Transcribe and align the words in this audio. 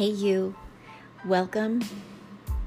Hey, 0.00 0.12
you. 0.12 0.54
Welcome 1.26 1.82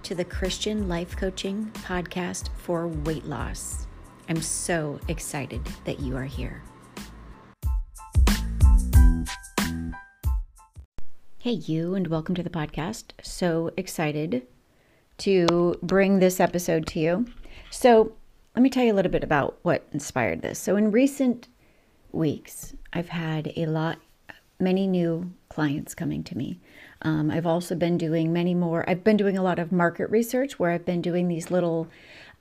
to 0.04 0.14
the 0.14 0.24
Christian 0.24 0.88
Life 0.88 1.18
Coaching 1.18 1.72
Podcast 1.74 2.50
for 2.60 2.88
Weight 2.88 3.26
Loss. 3.26 3.88
I'm 4.30 4.40
so 4.40 5.00
excited 5.08 5.68
that 5.86 6.00
you 6.00 6.16
are 6.16 6.26
here. 6.26 6.62
Hey, 11.40 11.54
you, 11.54 11.96
and 11.96 12.06
welcome 12.06 12.36
to 12.36 12.44
the 12.44 12.52
podcast. 12.52 13.14
So 13.24 13.72
excited 13.78 14.46
to 15.18 15.80
bring 15.82 16.20
this 16.20 16.40
episode 16.40 16.86
to 16.86 17.00
you. 17.00 17.26
So, 17.72 18.12
let 18.56 18.62
me 18.62 18.70
tell 18.70 18.84
you 18.84 18.94
a 18.94 18.98
little 18.98 19.12
bit 19.12 19.24
about 19.24 19.58
what 19.64 19.88
inspired 19.92 20.44
this. 20.44 20.60
So, 20.60 20.76
in 20.76 20.92
recent 20.92 21.48
weeks, 22.12 22.76
I've 22.94 23.10
had 23.10 23.52
a 23.56 23.66
lot, 23.66 23.98
many 24.60 24.86
new 24.86 25.34
clients 25.50 25.96
coming 25.96 26.24
to 26.26 26.38
me. 26.38 26.60
Um, 27.04 27.30
I've 27.30 27.46
also 27.46 27.76
been 27.76 27.98
doing 27.98 28.32
many 28.32 28.54
more. 28.54 28.90
I've 28.90 29.04
been 29.04 29.18
doing 29.18 29.38
a 29.38 29.44
lot 29.44 29.60
of 29.60 29.72
market 29.72 30.10
research 30.10 30.58
where 30.58 30.72
I've 30.72 30.86
been 30.86 31.02
doing 31.02 31.28
these 31.28 31.52
little 31.52 31.88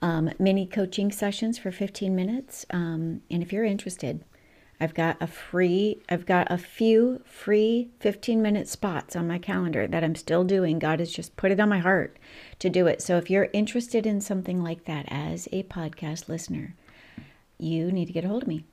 um, 0.01 0.31
mini 0.39 0.65
coaching 0.65 1.11
sessions 1.11 1.57
for 1.57 1.71
15 1.71 2.15
minutes. 2.15 2.65
Um, 2.71 3.21
and 3.29 3.43
if 3.43 3.51
you're 3.51 3.65
interested, 3.65 4.23
I've 4.79 4.93
got 4.93 5.17
a 5.21 5.27
free, 5.27 6.01
I've 6.09 6.25
got 6.25 6.51
a 6.51 6.57
few 6.57 7.21
free 7.25 7.89
15 7.99 8.41
minute 8.41 8.67
spots 8.67 9.15
on 9.15 9.27
my 9.27 9.37
calendar 9.37 9.87
that 9.87 10.03
I'm 10.03 10.15
still 10.15 10.43
doing. 10.43 10.79
God 10.79 10.99
has 10.99 11.11
just 11.11 11.37
put 11.37 11.51
it 11.51 11.59
on 11.59 11.69
my 11.69 11.79
heart 11.79 12.17
to 12.59 12.69
do 12.69 12.87
it. 12.87 13.01
So 13.01 13.17
if 13.17 13.29
you're 13.29 13.49
interested 13.53 14.05
in 14.05 14.19
something 14.19 14.61
like 14.63 14.85
that 14.85 15.05
as 15.09 15.47
a 15.51 15.63
podcast 15.63 16.27
listener, 16.27 16.75
you 17.57 17.91
need 17.91 18.07
to 18.07 18.13
get 18.13 18.25
a 18.25 18.27
hold 18.27 18.43
of 18.43 18.47
me. 18.47 18.65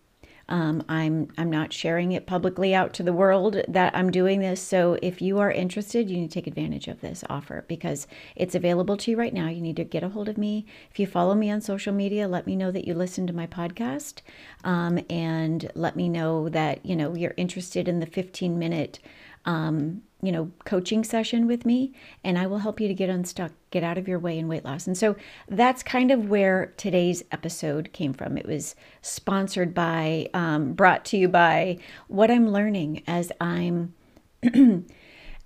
Um, 0.50 0.82
I'm 0.88 1.28
I'm 1.38 1.48
not 1.48 1.72
sharing 1.72 2.12
it 2.12 2.26
publicly 2.26 2.74
out 2.74 2.92
to 2.94 3.02
the 3.02 3.12
world 3.12 3.62
that 3.68 3.96
I'm 3.96 4.10
doing 4.10 4.40
this. 4.40 4.60
So 4.60 4.98
if 5.00 5.22
you 5.22 5.38
are 5.38 5.50
interested, 5.50 6.10
you 6.10 6.18
need 6.18 6.30
to 6.30 6.34
take 6.34 6.46
advantage 6.46 6.88
of 6.88 7.00
this 7.00 7.24
offer 7.30 7.64
because 7.68 8.06
it's 8.36 8.54
available 8.54 8.96
to 8.98 9.12
you 9.12 9.16
right 9.16 9.32
now. 9.32 9.48
You 9.48 9.62
need 9.62 9.76
to 9.76 9.84
get 9.84 10.02
a 10.02 10.08
hold 10.08 10.28
of 10.28 10.36
me. 10.36 10.66
If 10.90 10.98
you 10.98 11.06
follow 11.06 11.34
me 11.34 11.50
on 11.50 11.60
social 11.60 11.94
media, 11.94 12.28
let 12.28 12.46
me 12.46 12.56
know 12.56 12.70
that 12.72 12.86
you 12.86 12.94
listen 12.94 13.26
to 13.28 13.32
my 13.32 13.46
podcast, 13.46 14.22
um, 14.64 14.98
and 15.08 15.70
let 15.74 15.96
me 15.96 16.08
know 16.08 16.48
that 16.48 16.84
you 16.84 16.96
know 16.96 17.14
you're 17.14 17.34
interested 17.36 17.88
in 17.88 18.00
the 18.00 18.06
15 18.06 18.58
minute 18.58 18.98
um, 19.44 20.02
you 20.22 20.32
know, 20.32 20.50
coaching 20.64 21.02
session 21.04 21.46
with 21.46 21.64
me, 21.64 21.92
and 22.22 22.38
I 22.38 22.46
will 22.46 22.58
help 22.58 22.80
you 22.80 22.88
to 22.88 22.94
get 22.94 23.08
unstuck, 23.08 23.52
get 23.70 23.82
out 23.82 23.98
of 23.98 24.06
your 24.06 24.18
way 24.18 24.38
in 24.38 24.48
weight 24.48 24.64
loss. 24.64 24.86
And 24.86 24.96
so 24.96 25.16
that's 25.48 25.82
kind 25.82 26.10
of 26.10 26.28
where 26.28 26.74
today's 26.76 27.22
episode 27.32 27.92
came 27.92 28.12
from. 28.12 28.36
It 28.36 28.46
was 28.46 28.74
sponsored 29.02 29.74
by, 29.74 30.28
um, 30.34 30.74
brought 30.74 31.04
to 31.06 31.16
you 31.16 31.28
by 31.28 31.78
what 32.08 32.30
I'm 32.30 32.50
learning 32.50 33.02
as 33.06 33.32
I'm, 33.40 33.94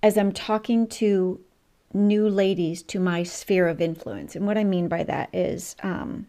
as 0.03 0.17
I'm 0.17 0.31
talking 0.31 0.87
to 0.87 1.39
new 1.93 2.27
ladies 2.27 2.83
to 2.83 2.99
my 2.99 3.23
sphere 3.23 3.67
of 3.67 3.79
influence. 3.81 4.35
And 4.35 4.45
what 4.45 4.57
I 4.57 4.65
mean 4.65 4.89
by 4.89 5.03
that 5.03 5.33
is, 5.33 5.75
um, 5.81 6.27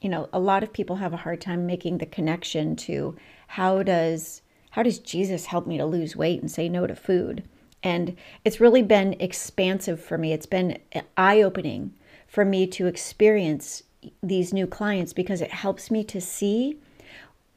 you 0.00 0.08
know, 0.08 0.28
a 0.32 0.38
lot 0.38 0.62
of 0.62 0.72
people 0.72 0.96
have 0.96 1.12
a 1.12 1.18
hard 1.18 1.40
time 1.40 1.66
making 1.66 1.98
the 1.98 2.06
connection 2.06 2.76
to 2.76 3.16
how 3.48 3.82
does 3.82 4.42
how 4.70 4.82
does 4.82 4.98
Jesus 4.98 5.46
help 5.46 5.66
me 5.66 5.78
to 5.78 5.86
lose 5.86 6.14
weight 6.14 6.40
and 6.40 6.50
say 6.50 6.68
no 6.68 6.86
to 6.86 6.94
food? 6.94 7.48
And 7.82 8.16
it's 8.44 8.60
really 8.60 8.82
been 8.82 9.14
expansive 9.20 10.02
for 10.02 10.18
me. 10.18 10.32
It's 10.32 10.46
been 10.46 10.78
eye 11.16 11.42
opening 11.42 11.94
for 12.26 12.44
me 12.44 12.66
to 12.66 12.86
experience 12.86 13.82
these 14.22 14.52
new 14.52 14.66
clients 14.66 15.12
because 15.12 15.40
it 15.40 15.50
helps 15.50 15.90
me 15.90 16.04
to 16.04 16.20
see 16.20 16.78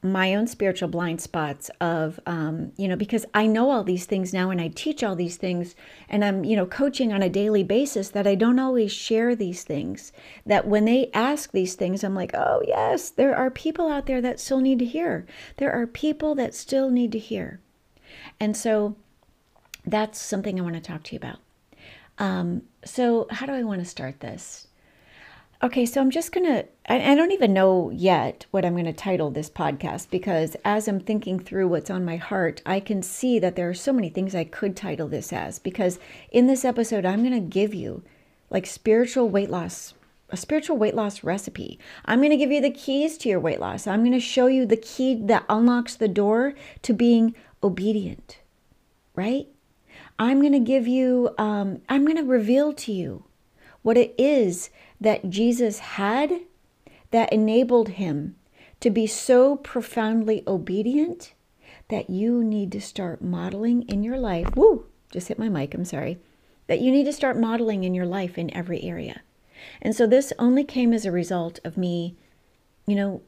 my 0.04 0.34
own 0.34 0.48
spiritual 0.48 0.88
blind 0.88 1.20
spots 1.20 1.70
of 1.80 2.18
um, 2.26 2.72
you 2.76 2.88
know 2.88 2.96
because 2.96 3.24
i 3.34 3.46
know 3.46 3.70
all 3.70 3.84
these 3.84 4.04
things 4.04 4.32
now 4.32 4.50
and 4.50 4.60
i 4.60 4.66
teach 4.66 5.04
all 5.04 5.14
these 5.14 5.36
things 5.36 5.76
and 6.08 6.24
i'm 6.24 6.42
you 6.44 6.56
know 6.56 6.66
coaching 6.66 7.12
on 7.12 7.22
a 7.22 7.28
daily 7.28 7.62
basis 7.62 8.08
that 8.08 8.26
i 8.26 8.34
don't 8.34 8.58
always 8.58 8.90
share 8.90 9.36
these 9.36 9.62
things. 9.62 10.12
That 10.44 10.66
when 10.66 10.86
they 10.86 11.10
ask 11.14 11.52
these 11.52 11.76
things 11.76 12.02
i'm 12.02 12.16
like 12.16 12.34
oh 12.34 12.62
yes 12.66 13.10
there 13.10 13.36
are 13.36 13.50
people 13.50 13.88
out 13.88 14.06
there 14.06 14.20
that 14.20 14.40
still 14.40 14.60
need 14.60 14.80
to 14.80 14.84
hear. 14.84 15.24
There 15.58 15.72
are 15.72 15.86
people 15.86 16.34
that 16.34 16.54
still 16.54 16.90
need 16.90 17.12
to 17.12 17.18
hear. 17.18 17.60
And 18.40 18.56
so 18.56 18.96
that's 19.84 20.20
something 20.20 20.58
i 20.58 20.62
want 20.62 20.74
to 20.74 20.80
talk 20.80 21.02
to 21.02 21.14
you 21.14 21.18
about 21.18 21.38
um, 22.18 22.62
so 22.84 23.26
how 23.30 23.46
do 23.46 23.52
i 23.52 23.62
want 23.62 23.80
to 23.80 23.86
start 23.86 24.20
this 24.20 24.68
Okay, 25.64 25.86
so 25.86 26.00
I'm 26.00 26.10
just 26.10 26.32
going 26.32 26.44
to, 26.44 26.66
I 26.88 27.14
don't 27.14 27.30
even 27.30 27.52
know 27.52 27.90
yet 27.90 28.46
what 28.50 28.64
I'm 28.64 28.72
going 28.72 28.84
to 28.86 28.92
title 28.92 29.30
this 29.30 29.48
podcast 29.48 30.10
because 30.10 30.56
as 30.64 30.88
I'm 30.88 30.98
thinking 30.98 31.38
through 31.38 31.68
what's 31.68 31.88
on 31.88 32.04
my 32.04 32.16
heart, 32.16 32.60
I 32.66 32.80
can 32.80 33.00
see 33.00 33.38
that 33.38 33.54
there 33.54 33.70
are 33.70 33.74
so 33.74 33.92
many 33.92 34.08
things 34.08 34.34
I 34.34 34.42
could 34.42 34.76
title 34.76 35.06
this 35.06 35.32
as 35.32 35.60
because 35.60 36.00
in 36.32 36.48
this 36.48 36.64
episode, 36.64 37.06
I'm 37.06 37.20
going 37.20 37.40
to 37.40 37.48
give 37.48 37.74
you 37.74 38.02
like 38.50 38.66
spiritual 38.66 39.28
weight 39.28 39.50
loss, 39.50 39.94
a 40.30 40.36
spiritual 40.36 40.78
weight 40.78 40.96
loss 40.96 41.22
recipe. 41.22 41.78
I'm 42.06 42.18
going 42.18 42.30
to 42.30 42.36
give 42.36 42.50
you 42.50 42.60
the 42.60 42.68
keys 42.68 43.16
to 43.18 43.28
your 43.28 43.38
weight 43.38 43.60
loss. 43.60 43.86
I'm 43.86 44.00
going 44.00 44.10
to 44.10 44.18
show 44.18 44.48
you 44.48 44.66
the 44.66 44.76
key 44.76 45.14
that 45.26 45.44
unlocks 45.48 45.94
the 45.94 46.08
door 46.08 46.54
to 46.82 46.92
being 46.92 47.36
obedient, 47.62 48.38
right? 49.14 49.46
I'm 50.22 50.38
going 50.38 50.52
to 50.52 50.60
give 50.60 50.86
you, 50.86 51.34
um, 51.36 51.82
I'm 51.88 52.04
going 52.04 52.16
to 52.16 52.22
reveal 52.22 52.72
to 52.74 52.92
you 52.92 53.24
what 53.82 53.98
it 53.98 54.14
is 54.16 54.70
that 55.00 55.28
Jesus 55.28 55.80
had 55.80 56.42
that 57.10 57.32
enabled 57.32 57.88
him 57.88 58.36
to 58.78 58.88
be 58.88 59.04
so 59.04 59.56
profoundly 59.56 60.44
obedient 60.46 61.34
that 61.88 62.08
you 62.08 62.44
need 62.44 62.70
to 62.70 62.80
start 62.80 63.20
modeling 63.20 63.82
in 63.88 64.04
your 64.04 64.16
life. 64.16 64.54
Woo, 64.54 64.86
just 65.10 65.26
hit 65.26 65.40
my 65.40 65.48
mic, 65.48 65.74
I'm 65.74 65.84
sorry. 65.84 66.20
That 66.68 66.80
you 66.80 66.92
need 66.92 67.04
to 67.06 67.12
start 67.12 67.36
modeling 67.36 67.82
in 67.82 67.92
your 67.92 68.06
life 68.06 68.38
in 68.38 68.54
every 68.56 68.84
area. 68.84 69.22
And 69.80 69.92
so 69.92 70.06
this 70.06 70.32
only 70.38 70.62
came 70.62 70.92
as 70.92 71.04
a 71.04 71.10
result 71.10 71.58
of 71.64 71.76
me, 71.76 72.14
you 72.86 72.94
know, 72.94 73.22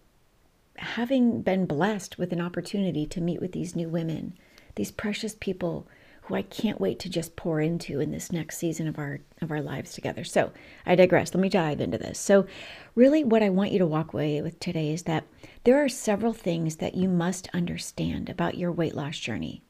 having 0.76 1.43
been 1.43 1.66
blessed 1.66 2.19
with 2.19 2.32
an 2.32 2.41
opportunity 2.41 3.05
to 3.06 3.21
meet 3.21 3.41
with 3.41 3.50
these 3.50 3.75
new 3.75 3.88
women, 3.88 4.38
these 4.76 4.93
precious 4.93 5.34
people 5.34 5.88
who 6.25 6.35
I 6.35 6.43
can't 6.43 6.81
wait 6.81 6.99
to 7.01 7.09
just 7.09 7.37
pour 7.37 7.61
into 7.61 8.01
in 8.01 8.11
this 8.11 8.33
next 8.33 8.57
season 8.57 8.89
of 8.89 8.99
our 8.99 9.21
of 9.43 9.51
our 9.51 9.61
lives 9.61 9.93
together. 9.93 10.25
So, 10.25 10.53
I 10.87 10.95
digress. 10.95 11.35
Let 11.35 11.41
me 11.41 11.49
dive 11.49 11.81
into 11.81 11.99
this. 11.99 12.19
So, 12.19 12.47
really 12.95 13.23
what 13.23 13.43
I 13.43 13.51
want 13.51 13.73
you 13.73 13.79
to 13.79 13.87
walk 13.87 14.12
away 14.15 14.41
with 14.41 14.59
today 14.59 14.93
is 14.93 15.03
that 15.03 15.25
there 15.65 15.83
are 15.83 15.89
several 15.89 16.33
things 16.33 16.77
that 16.77 16.95
you 16.95 17.09
must 17.09 17.49
understand 17.53 18.31
about 18.31 18.57
your 18.57 18.73
weight 18.73 18.95
loss 18.95 19.19
journey. 19.19 19.62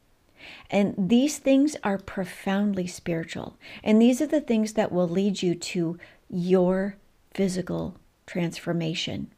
And 0.71 0.95
these 0.97 1.39
things 1.39 1.77
are 1.83 1.99
profoundly 1.99 2.87
spiritual. 2.87 3.57
And 3.83 4.01
these 4.01 4.21
are 4.21 4.27
the 4.27 4.41
things 4.41 4.75
that 4.75 4.93
will 4.93 5.09
lead 5.09 5.43
you 5.43 5.55
to 5.55 5.99
your 6.29 6.97
physical 7.33 7.97
transformation. 8.27 9.33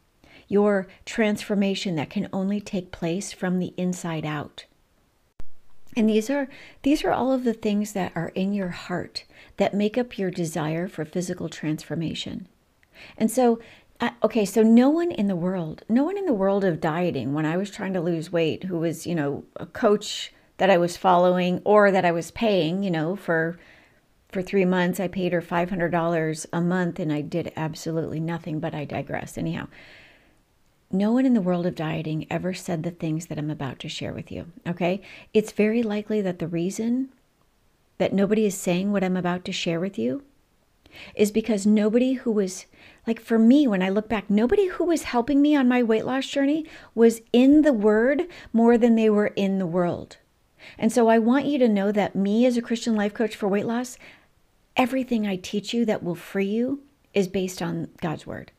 Your 0.49 0.87
transformation 1.05 1.97
that 1.97 2.11
can 2.11 2.29
only 2.33 2.61
take 2.61 2.93
place 2.93 3.33
from 3.33 3.59
the 3.59 3.73
inside 3.77 4.25
out. 4.25 4.67
And 5.97 6.11
these 6.11 6.29
are 6.29 6.49
these 6.83 7.03
are 7.05 7.11
all 7.11 7.33
of 7.33 7.45
the 7.45 7.55
things 7.55 7.95
that 7.95 8.13
are 8.15 8.29
in 8.35 8.53
your 8.53 8.69
heart 8.69 9.25
that 9.57 9.73
make 9.73 9.97
up 9.97 10.19
your 10.19 10.31
desire 10.31 10.87
for 10.89 11.07
physical 11.07 11.49
transformation. 11.49 12.47
And 13.17 13.31
so 13.31 13.61
okay, 14.23 14.45
so 14.45 14.63
no 14.63 14.91
one 14.91 15.11
in 15.11 15.27
the 15.27 15.35
world, 15.35 15.83
no 15.89 16.05
one 16.05 16.19
in 16.19 16.27
the 16.27 16.35
world 16.35 16.65
of 16.65 16.83
dieting 16.83 17.33
when 17.33 17.47
I 17.47 17.57
was 17.57 17.71
trying 17.71 17.95
to 17.95 18.01
lose 18.01 18.31
weight 18.31 18.65
who 18.65 18.79
was, 18.79 19.07
you 19.07 19.15
know, 19.15 19.45
a 19.57 19.65
coach 19.65 20.35
that 20.59 20.69
I 20.69 20.77
was 20.77 20.99
following 20.99 21.63
or 21.65 21.91
that 21.91 22.05
I 22.05 22.13
was 22.13 22.31
paying, 22.31 22.83
you 22.83 22.91
know, 22.91 23.17
for 23.17 23.59
for 24.31 24.43
3 24.43 24.67
months 24.67 25.01
I 25.01 25.09
paid 25.09 25.33
her 25.33 25.41
$500 25.41 26.47
a 26.53 26.61
month 26.61 26.99
and 26.99 27.11
I 27.11 27.23
did 27.23 27.53
absolutely 27.57 28.21
nothing, 28.21 28.61
but 28.61 28.75
I 28.75 28.85
digress. 28.85 29.39
Anyhow, 29.39 29.69
no 30.91 31.13
one 31.13 31.27
in 31.27 31.35
the 31.35 31.41
world 31.41 31.67
of 31.67 31.75
dieting 31.75 32.27
ever 32.31 32.55
said 32.55 32.83
the 32.83 32.91
things 32.91 33.27
that 33.27 33.39
I'm 33.39 33.51
about 33.51 33.79
to 33.81 33.89
share 33.89 34.13
with 34.13 34.31
you. 34.31 34.53
Okay. 34.67 35.01
It's 35.35 35.53
very 35.53 35.83
likely 35.83 36.21
that 36.21 36.39
the 36.39 36.47
reason 36.47 37.11
that 37.99 38.13
nobody 38.13 38.47
is 38.47 38.55
saying 38.55 38.93
what 38.93 39.03
I'm 39.03 39.17
about 39.17 39.45
to 39.47 39.53
share 39.53 39.81
with 39.81 39.99
you 39.99 40.23
is 41.15 41.31
because 41.31 41.67
nobody 41.67 42.15
who 42.15 42.31
was, 42.31 42.67
like 43.07 43.21
for 43.21 43.39
me, 43.39 43.67
when 43.67 43.83
I 43.83 43.89
look 43.89 44.09
back, 44.09 44.31
nobody 44.31 44.67
who 44.69 44.85
was 44.85 45.05
helping 45.05 45.43
me 45.43 45.55
on 45.57 45.69
my 45.69 45.83
weight 45.83 46.07
loss 46.07 46.27
journey 46.27 46.65
was 46.95 47.21
in 47.33 47.63
the 47.63 47.73
Word 47.73 48.27
more 48.53 48.79
than 48.79 48.95
they 48.95 49.11
were 49.11 49.29
in 49.29 49.59
the 49.59 49.67
world. 49.67 50.19
And 50.79 50.93
so 50.93 51.09
I 51.09 51.19
want 51.19 51.47
you 51.47 51.59
to 51.59 51.69
know 51.69 51.93
that 51.93 52.17
me, 52.17 52.47
as 52.47 52.57
a 52.57 52.63
Christian 52.63 52.95
life 52.95 53.15
coach 53.15 53.37
for 53.37 53.49
weight 53.49 53.67
loss, 53.67 53.99
everything 54.77 55.27
I 55.27 55.37
teach 55.37 55.75
you 55.75 55.85
that 55.85 56.03
will 56.03 56.15
free 56.15 56.47
you 56.47 56.83
is 57.13 57.29
based 57.29 57.61
on 57.63 57.89
God's 58.01 58.27
Word. 58.27 58.53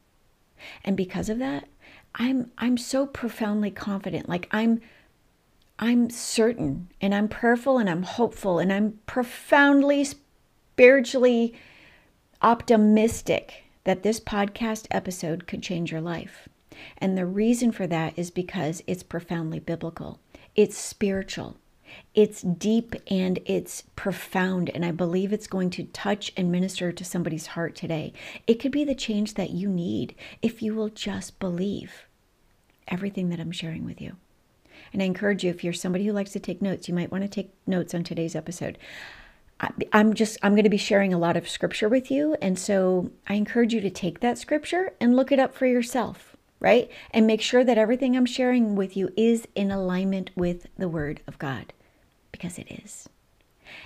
And 0.83 0.97
because 0.97 1.30
of 1.30 1.39
that, 1.39 1.68
I'm 2.18 2.52
I'm 2.58 2.78
so 2.78 3.06
profoundly 3.06 3.72
confident. 3.72 4.28
Like 4.28 4.48
I'm 4.52 4.81
I'm 5.80 6.10
certain 6.10 6.90
and 7.00 7.14
I'm 7.14 7.28
prayerful 7.28 7.78
and 7.78 7.90
I'm 7.90 8.04
hopeful 8.04 8.58
and 8.60 8.74
I'm 8.74 9.00
profoundly 9.06 10.04
spiritually 10.04 11.54
optimistic 12.42 13.66
that 13.84 14.04
this 14.04 14.19
podcast 14.19 14.88
episode 14.92 15.48
could 15.48 15.62
change 15.62 15.92
your 15.92 16.02
life. 16.02 16.50
And 16.98 17.18
the 17.18 17.25
reason 17.25 17.72
for 17.72 17.88
that 17.88 18.18
is 18.18 18.31
because 18.31 18.84
it's 18.88 19.04
profoundly 19.04 19.60
biblical. 19.60 20.19
It's 20.56 20.78
spiritual. 20.78 21.58
it's 22.14 22.42
deep 22.42 22.96
and 23.10 23.40
it's 23.46 23.84
profound. 23.96 24.69
And 24.72 24.84
I 24.84 24.92
believe 24.92 25.31
it's 25.31 25.48
going 25.48 25.69
to 25.72 25.84
touch 25.86 26.34
and 26.36 26.52
minister 26.52 26.92
to 26.92 27.06
somebody's 27.06 27.48
heart 27.48 27.75
today. 27.75 28.14
It 28.46 28.56
could 28.56 28.72
be 28.72 28.84
the 28.84 28.96
change 28.96 29.36
that 29.36 29.52
you 29.52 29.69
need 29.69 30.16
if 30.42 30.62
you 30.62 30.74
will 30.74 30.90
just 30.90 31.40
believe 31.40 32.06
everything 32.88 33.30
that 33.30 33.39
I'm 33.39 33.51
sharing 33.51 33.86
with 33.86 34.01
you. 34.01 34.16
And 34.94 35.01
I 35.01 35.06
encourage 35.06 35.44
you, 35.44 35.50
if 35.50 35.63
you're 35.63 35.74
somebody 35.74 36.06
who 36.06 36.13
likes 36.13 36.31
to 36.31 36.39
take 36.39 36.62
notes, 36.62 36.88
you 36.88 36.94
might 36.94 37.12
want 37.12 37.24
to 37.24 37.28
take 37.28 37.51
notes 37.66 37.94
on 37.94 38.04
today's 38.04 38.36
episode. 38.36 38.78
I'm 39.92 40.13
just, 40.13 40.38
I'm 40.44 40.54
going 40.54 40.66
to 40.66 40.69
be 40.69 40.78
sharing 40.78 41.13
a 41.13 41.18
lot 41.18 41.36
of 41.36 41.50
scripture 41.50 41.89
with 41.89 42.12
you. 42.12 42.38
And 42.42 42.60
so 42.60 43.12
I 43.28 43.34
encourage 43.34 43.74
you 43.74 43.81
to 43.81 43.89
take 43.89 44.19
that 44.19 44.38
scripture 44.38 44.94
and 45.01 45.16
look 45.16 45.31
it 45.31 45.39
up 45.39 45.56
for 45.56 45.66
yourself, 45.66 46.38
right? 46.60 46.92
And 47.10 47.25
make 47.25 47.42
sure 47.42 47.63
that 47.63 47.78
everything 47.78 48.16
I'm 48.16 48.28
sharing 48.28 48.75
with 48.75 48.95
you 48.95 49.10
is 49.18 49.48
in 49.56 49.72
alignment 49.72 50.30
with 50.36 50.68
the 50.78 50.88
Word 50.88 51.22
of 51.28 51.40
God, 51.40 51.74
because 52.31 52.60
it 52.60 52.68
is. 52.69 53.10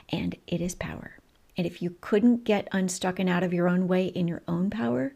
And 0.10 0.36
it 0.46 0.60
is 0.60 0.76
power. 0.76 1.20
And 1.56 1.66
if 1.66 1.82
you 1.82 1.96
couldn't 2.02 2.44
get 2.44 2.68
unstuck 2.74 3.18
and 3.18 3.30
out 3.30 3.44
of 3.44 3.54
your 3.54 3.70
own 3.70 3.88
way 3.88 4.08
in 4.08 4.28
your 4.28 4.42
own 4.50 4.70
power, 4.70 5.14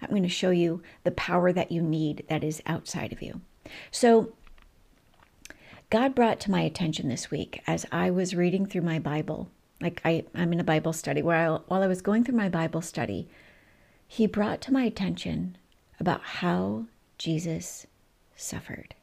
I'm 0.00 0.10
going 0.10 0.22
to 0.22 0.28
show 0.28 0.50
you 0.50 0.82
the 1.04 1.10
power 1.10 1.52
that 1.52 1.72
you 1.72 1.82
need 1.82 2.24
that 2.28 2.44
is 2.44 2.62
outside 2.66 3.12
of 3.12 3.22
you. 3.22 3.40
So, 3.90 4.32
God 5.90 6.14
brought 6.14 6.40
to 6.40 6.50
my 6.50 6.62
attention 6.62 7.08
this 7.08 7.30
week 7.30 7.62
as 7.66 7.84
I 7.92 8.10
was 8.10 8.34
reading 8.34 8.64
through 8.64 8.80
my 8.82 8.98
Bible 8.98 9.50
like 9.82 10.00
I, 10.04 10.24
I'm 10.34 10.52
in 10.52 10.60
a 10.60 10.64
Bible 10.64 10.92
study 10.92 11.22
where 11.22 11.36
I, 11.36 11.56
while 11.66 11.82
I 11.82 11.88
was 11.88 12.00
going 12.00 12.24
through 12.24 12.36
my 12.36 12.48
Bible 12.48 12.80
study, 12.80 13.28
he 14.06 14.26
brought 14.26 14.60
to 14.62 14.72
my 14.72 14.84
attention 14.84 15.58
about 15.98 16.22
how 16.22 16.86
Jesus 17.18 17.86
suffered. 18.36 18.94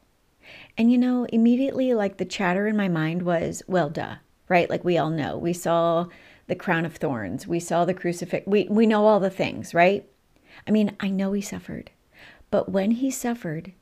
And 0.76 0.90
you 0.90 0.98
know, 0.98 1.26
immediately, 1.26 1.94
like 1.94 2.16
the 2.16 2.24
chatter 2.24 2.66
in 2.66 2.76
my 2.76 2.88
mind 2.88 3.22
was, 3.22 3.62
well, 3.68 3.90
duh, 3.90 4.16
right? 4.48 4.68
Like 4.68 4.84
we 4.84 4.98
all 4.98 5.10
know. 5.10 5.36
We 5.36 5.52
saw 5.52 6.06
the 6.46 6.56
crown 6.56 6.84
of 6.84 6.96
thorns, 6.96 7.46
we 7.46 7.60
saw 7.60 7.84
the 7.84 7.94
crucifix, 7.94 8.46
we, 8.46 8.66
we 8.68 8.86
know 8.86 9.06
all 9.06 9.20
the 9.20 9.30
things, 9.30 9.72
right? 9.72 10.09
I 10.66 10.70
mean, 10.70 10.96
I 11.00 11.08
know 11.08 11.32
he 11.32 11.40
suffered. 11.40 11.90
But 12.50 12.68
when 12.68 12.92
he 12.92 13.10
suffered, 13.10 13.72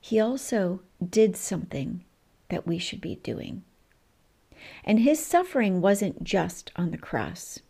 he 0.00 0.20
also 0.20 0.80
did 1.04 1.36
something 1.36 2.04
that 2.50 2.66
we 2.66 2.78
should 2.78 3.00
be 3.00 3.16
doing. 3.16 3.62
And 4.84 5.00
his 5.00 5.24
suffering 5.24 5.80
wasn't 5.80 6.24
just 6.24 6.70
on 6.76 6.90
the 6.90 6.98
cross, 6.98 7.60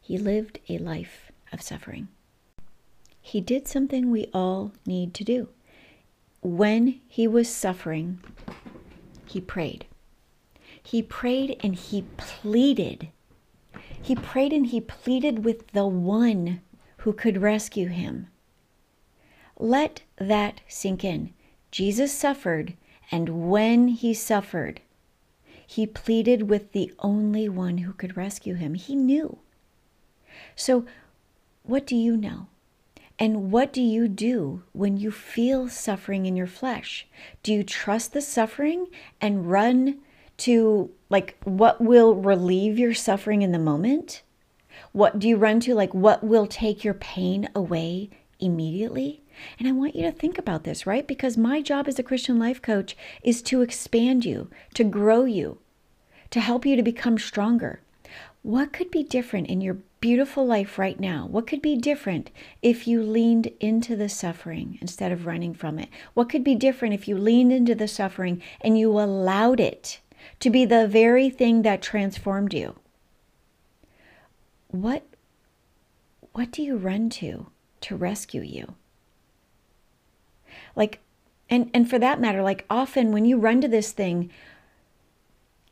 he 0.00 0.16
lived 0.16 0.58
a 0.68 0.78
life 0.78 1.30
of 1.52 1.60
suffering. 1.60 2.08
He 3.20 3.40
did 3.40 3.68
something 3.68 4.10
we 4.10 4.30
all 4.32 4.72
need 4.86 5.12
to 5.14 5.24
do. 5.24 5.50
When 6.40 7.00
he 7.08 7.28
was 7.28 7.48
suffering, 7.48 8.20
he 9.26 9.40
prayed. 9.40 9.84
He 10.82 11.02
prayed 11.02 11.60
and 11.62 11.74
he 11.74 12.06
pleaded. 12.16 13.08
He 14.02 14.14
prayed 14.14 14.52
and 14.52 14.66
he 14.66 14.80
pleaded 14.80 15.44
with 15.44 15.68
the 15.68 15.86
one 15.86 16.60
who 16.98 17.12
could 17.12 17.42
rescue 17.42 17.88
him. 17.88 18.28
Let 19.58 20.02
that 20.16 20.60
sink 20.68 21.04
in. 21.04 21.34
Jesus 21.70 22.12
suffered, 22.12 22.74
and 23.10 23.50
when 23.50 23.88
he 23.88 24.14
suffered, 24.14 24.80
he 25.66 25.86
pleaded 25.86 26.48
with 26.48 26.72
the 26.72 26.92
only 27.00 27.48
one 27.48 27.78
who 27.78 27.92
could 27.92 28.16
rescue 28.16 28.54
him. 28.54 28.74
He 28.74 28.94
knew. 28.94 29.38
So, 30.56 30.86
what 31.62 31.86
do 31.86 31.94
you 31.94 32.16
know? 32.16 32.46
And 33.18 33.50
what 33.50 33.72
do 33.72 33.82
you 33.82 34.06
do 34.06 34.62
when 34.72 34.96
you 34.96 35.10
feel 35.10 35.68
suffering 35.68 36.24
in 36.24 36.36
your 36.36 36.46
flesh? 36.46 37.06
Do 37.42 37.52
you 37.52 37.64
trust 37.64 38.12
the 38.12 38.22
suffering 38.22 38.86
and 39.20 39.50
run 39.50 39.98
to 40.38 40.90
like 41.10 41.36
what 41.44 41.80
will 41.80 42.14
relieve 42.14 42.78
your 42.78 42.94
suffering 42.94 43.42
in 43.42 43.52
the 43.52 43.58
moment? 43.58 44.22
What 44.92 45.18
do 45.18 45.28
you 45.28 45.36
run 45.36 45.60
to 45.60 45.74
like 45.74 45.92
what 45.92 46.24
will 46.24 46.46
take 46.46 46.84
your 46.84 46.94
pain 46.94 47.48
away 47.54 48.10
immediately? 48.40 49.22
And 49.58 49.68
I 49.68 49.72
want 49.72 49.94
you 49.94 50.02
to 50.02 50.12
think 50.12 50.38
about 50.38 50.64
this, 50.64 50.86
right? 50.86 51.06
Because 51.06 51.36
my 51.36 51.60
job 51.60 51.86
as 51.86 51.98
a 51.98 52.02
Christian 52.02 52.38
life 52.38 52.60
coach 52.60 52.96
is 53.22 53.42
to 53.42 53.62
expand 53.62 54.24
you, 54.24 54.50
to 54.74 54.84
grow 54.84 55.24
you, 55.24 55.58
to 56.30 56.40
help 56.40 56.66
you 56.66 56.76
to 56.76 56.82
become 56.82 57.18
stronger. 57.18 57.80
What 58.42 58.72
could 58.72 58.90
be 58.90 59.02
different 59.02 59.48
in 59.48 59.60
your 59.60 59.78
beautiful 60.00 60.46
life 60.46 60.78
right 60.78 60.98
now? 60.98 61.26
What 61.26 61.46
could 61.46 61.60
be 61.60 61.76
different 61.76 62.30
if 62.62 62.86
you 62.86 63.02
leaned 63.02 63.48
into 63.60 63.96
the 63.96 64.08
suffering 64.08 64.78
instead 64.80 65.12
of 65.12 65.26
running 65.26 65.54
from 65.54 65.78
it? 65.78 65.88
What 66.14 66.28
could 66.28 66.44
be 66.44 66.54
different 66.54 66.94
if 66.94 67.08
you 67.08 67.16
leaned 67.18 67.52
into 67.52 67.74
the 67.74 67.88
suffering 67.88 68.40
and 68.60 68.78
you 68.78 68.90
allowed 68.92 69.60
it 69.60 70.00
to 70.40 70.50
be 70.50 70.64
the 70.64 70.86
very 70.86 71.30
thing 71.30 71.62
that 71.62 71.82
transformed 71.82 72.54
you? 72.54 72.76
What 74.68 75.04
what 76.32 76.50
do 76.52 76.62
you 76.62 76.76
run 76.76 77.10
to 77.10 77.50
to 77.80 77.96
rescue 77.96 78.42
you? 78.42 78.74
Like, 80.76 81.00
and, 81.50 81.70
and 81.74 81.88
for 81.88 81.98
that 81.98 82.20
matter, 82.20 82.42
like 82.42 82.64
often 82.70 83.12
when 83.12 83.24
you 83.24 83.38
run 83.38 83.60
to 83.60 83.68
this 83.68 83.92
thing, 83.92 84.30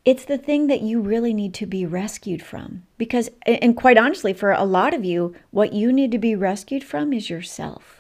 it's 0.05 0.25
the 0.25 0.39
thing 0.39 0.69
that 0.69 0.83
you 0.83 1.01
really 1.01 1.35
need 1.35 1.53
to 1.55 1.67
be 1.67 1.85
rescued 1.85 2.43
from. 2.43 2.85
Because, 2.97 3.29
and 3.45 3.77
quite 3.77 3.99
honestly, 3.99 4.33
for 4.33 4.53
a 4.53 4.65
lot 4.65 4.95
of 4.95 5.05
you, 5.05 5.35
what 5.51 5.73
you 5.73 5.93
need 5.93 6.13
to 6.13 6.19
be 6.19 6.35
rescued 6.35 6.85
from 6.85 7.13
is 7.13 7.29
yourself. 7.29 7.96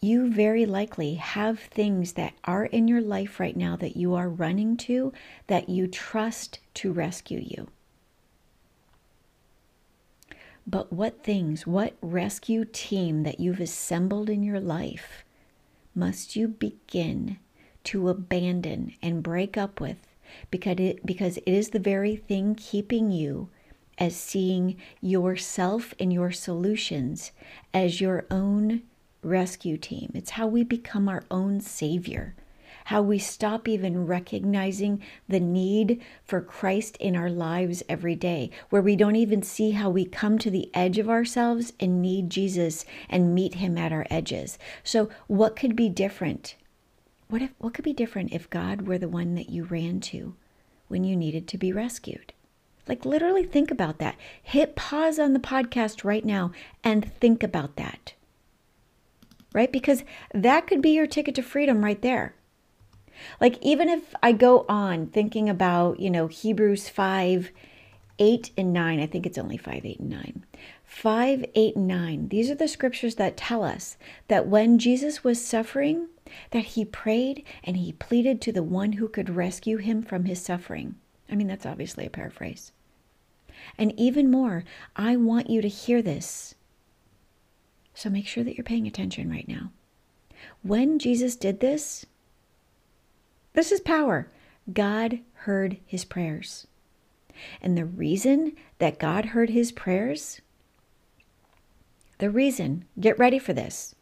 You 0.00 0.30
very 0.30 0.66
likely 0.66 1.14
have 1.14 1.58
things 1.58 2.12
that 2.12 2.34
are 2.44 2.66
in 2.66 2.86
your 2.86 3.00
life 3.00 3.40
right 3.40 3.56
now 3.56 3.76
that 3.76 3.96
you 3.96 4.14
are 4.14 4.28
running 4.28 4.76
to 4.78 5.12
that 5.46 5.68
you 5.68 5.86
trust 5.86 6.58
to 6.74 6.92
rescue 6.92 7.40
you. 7.42 7.68
But 10.66 10.92
what 10.92 11.22
things, 11.22 11.66
what 11.66 11.94
rescue 12.02 12.64
team 12.64 13.22
that 13.22 13.40
you've 13.40 13.60
assembled 13.60 14.28
in 14.28 14.42
your 14.42 14.60
life 14.60 15.24
must 15.94 16.36
you 16.36 16.48
begin 16.48 17.38
to 17.84 18.08
abandon 18.08 18.94
and 19.00 19.22
break 19.22 19.56
up 19.56 19.80
with 19.80 19.98
because 20.50 20.78
it, 20.78 21.06
because 21.06 21.36
it 21.38 21.48
is 21.48 21.70
the 21.70 21.78
very 21.78 22.16
thing 22.16 22.56
keeping 22.56 23.12
you 23.12 23.48
as 23.96 24.16
seeing 24.16 24.76
yourself 25.00 25.94
and 26.00 26.12
your 26.12 26.32
solutions 26.32 27.30
as 27.72 28.00
your 28.00 28.26
own 28.30 28.82
rescue 29.26 29.76
team. 29.76 30.10
It's 30.14 30.30
how 30.30 30.46
we 30.46 30.64
become 30.64 31.08
our 31.08 31.24
own 31.30 31.60
savior 31.60 32.34
how 32.86 33.02
we 33.02 33.18
stop 33.18 33.66
even 33.66 34.06
recognizing 34.06 35.02
the 35.28 35.40
need 35.40 36.00
for 36.22 36.40
Christ 36.40 36.96
in 36.98 37.16
our 37.16 37.28
lives 37.28 37.82
every 37.88 38.14
day, 38.14 38.48
where 38.70 38.82
we 38.82 38.94
don't 38.94 39.16
even 39.16 39.42
see 39.42 39.72
how 39.72 39.90
we 39.90 40.04
come 40.04 40.38
to 40.38 40.52
the 40.52 40.70
edge 40.72 40.96
of 40.98 41.08
ourselves 41.08 41.72
and 41.80 42.00
need 42.00 42.30
Jesus 42.30 42.84
and 43.10 43.34
meet 43.34 43.54
him 43.54 43.76
at 43.76 43.92
our 43.92 44.06
edges. 44.08 44.56
So, 44.84 45.08
what 45.26 45.56
could 45.56 45.74
be 45.74 45.88
different? 45.88 46.54
What 47.28 47.42
if 47.42 47.50
what 47.58 47.74
could 47.74 47.84
be 47.84 47.92
different 47.92 48.32
if 48.32 48.48
God 48.50 48.82
were 48.82 48.98
the 48.98 49.08
one 49.08 49.34
that 49.34 49.50
you 49.50 49.64
ran 49.64 49.98
to 50.12 50.36
when 50.86 51.02
you 51.02 51.16
needed 51.16 51.48
to 51.48 51.58
be 51.58 51.72
rescued? 51.72 52.32
Like 52.86 53.04
literally 53.04 53.42
think 53.42 53.72
about 53.72 53.98
that. 53.98 54.14
Hit 54.40 54.76
pause 54.76 55.18
on 55.18 55.32
the 55.32 55.40
podcast 55.40 56.04
right 56.04 56.24
now 56.24 56.52
and 56.84 57.12
think 57.14 57.42
about 57.42 57.74
that. 57.74 58.14
Right? 59.56 59.72
Because 59.72 60.04
that 60.34 60.66
could 60.66 60.82
be 60.82 60.90
your 60.90 61.06
ticket 61.06 61.34
to 61.36 61.42
freedom 61.42 61.82
right 61.82 62.02
there. 62.02 62.34
Like, 63.40 63.56
even 63.62 63.88
if 63.88 64.14
I 64.22 64.32
go 64.32 64.66
on 64.68 65.06
thinking 65.06 65.48
about, 65.48 65.98
you 65.98 66.10
know, 66.10 66.26
Hebrews 66.26 66.90
5, 66.90 67.50
8 68.18 68.50
and 68.58 68.72
9, 68.74 69.00
I 69.00 69.06
think 69.06 69.24
it's 69.24 69.38
only 69.38 69.56
5, 69.56 69.86
8, 69.86 69.98
and 69.98 70.10
9. 70.10 70.44
5, 70.84 71.44
8, 71.54 71.76
and 71.76 71.88
9. 71.88 72.28
These 72.28 72.50
are 72.50 72.54
the 72.54 72.68
scriptures 72.68 73.14
that 73.14 73.38
tell 73.38 73.64
us 73.64 73.96
that 74.28 74.46
when 74.46 74.78
Jesus 74.78 75.24
was 75.24 75.42
suffering, 75.42 76.08
that 76.50 76.64
he 76.64 76.84
prayed 76.84 77.42
and 77.64 77.78
he 77.78 77.92
pleaded 77.94 78.42
to 78.42 78.52
the 78.52 78.62
one 78.62 78.92
who 78.92 79.08
could 79.08 79.30
rescue 79.30 79.78
him 79.78 80.02
from 80.02 80.26
his 80.26 80.42
suffering. 80.42 80.96
I 81.30 81.34
mean, 81.34 81.46
that's 81.46 81.64
obviously 81.64 82.04
a 82.04 82.10
paraphrase. 82.10 82.72
And 83.78 83.98
even 83.98 84.30
more, 84.30 84.64
I 84.96 85.16
want 85.16 85.48
you 85.48 85.62
to 85.62 85.68
hear 85.68 86.02
this. 86.02 86.55
So 87.96 88.10
make 88.10 88.26
sure 88.26 88.44
that 88.44 88.58
you're 88.58 88.62
paying 88.62 88.86
attention 88.86 89.30
right 89.30 89.48
now. 89.48 89.72
When 90.62 90.98
Jesus 90.98 91.34
did 91.34 91.60
this, 91.60 92.04
this 93.54 93.72
is 93.72 93.80
power. 93.80 94.30
God 94.70 95.20
heard 95.32 95.78
his 95.86 96.04
prayers. 96.04 96.66
And 97.62 97.76
the 97.76 97.86
reason 97.86 98.52
that 98.80 98.98
God 98.98 99.26
heard 99.26 99.48
his 99.48 99.72
prayers, 99.72 100.42
the 102.18 102.28
reason, 102.28 102.84
get 103.00 103.18
ready 103.18 103.38
for 103.38 103.54
this. 103.54 103.94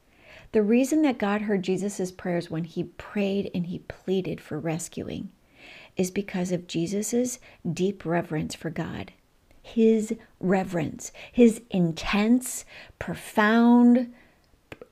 The 0.50 0.62
reason 0.62 1.02
that 1.02 1.18
God 1.18 1.42
heard 1.42 1.62
Jesus' 1.62 2.10
prayers 2.10 2.50
when 2.50 2.64
he 2.64 2.82
prayed 2.82 3.48
and 3.54 3.66
he 3.66 3.78
pleaded 3.78 4.40
for 4.40 4.58
rescuing 4.58 5.30
is 5.96 6.10
because 6.10 6.50
of 6.50 6.66
Jesus' 6.66 7.38
deep 7.72 8.04
reverence 8.04 8.56
for 8.56 8.70
God. 8.70 9.12
His 9.66 10.14
reverence, 10.40 11.10
his 11.32 11.62
intense, 11.70 12.66
profound 12.98 14.12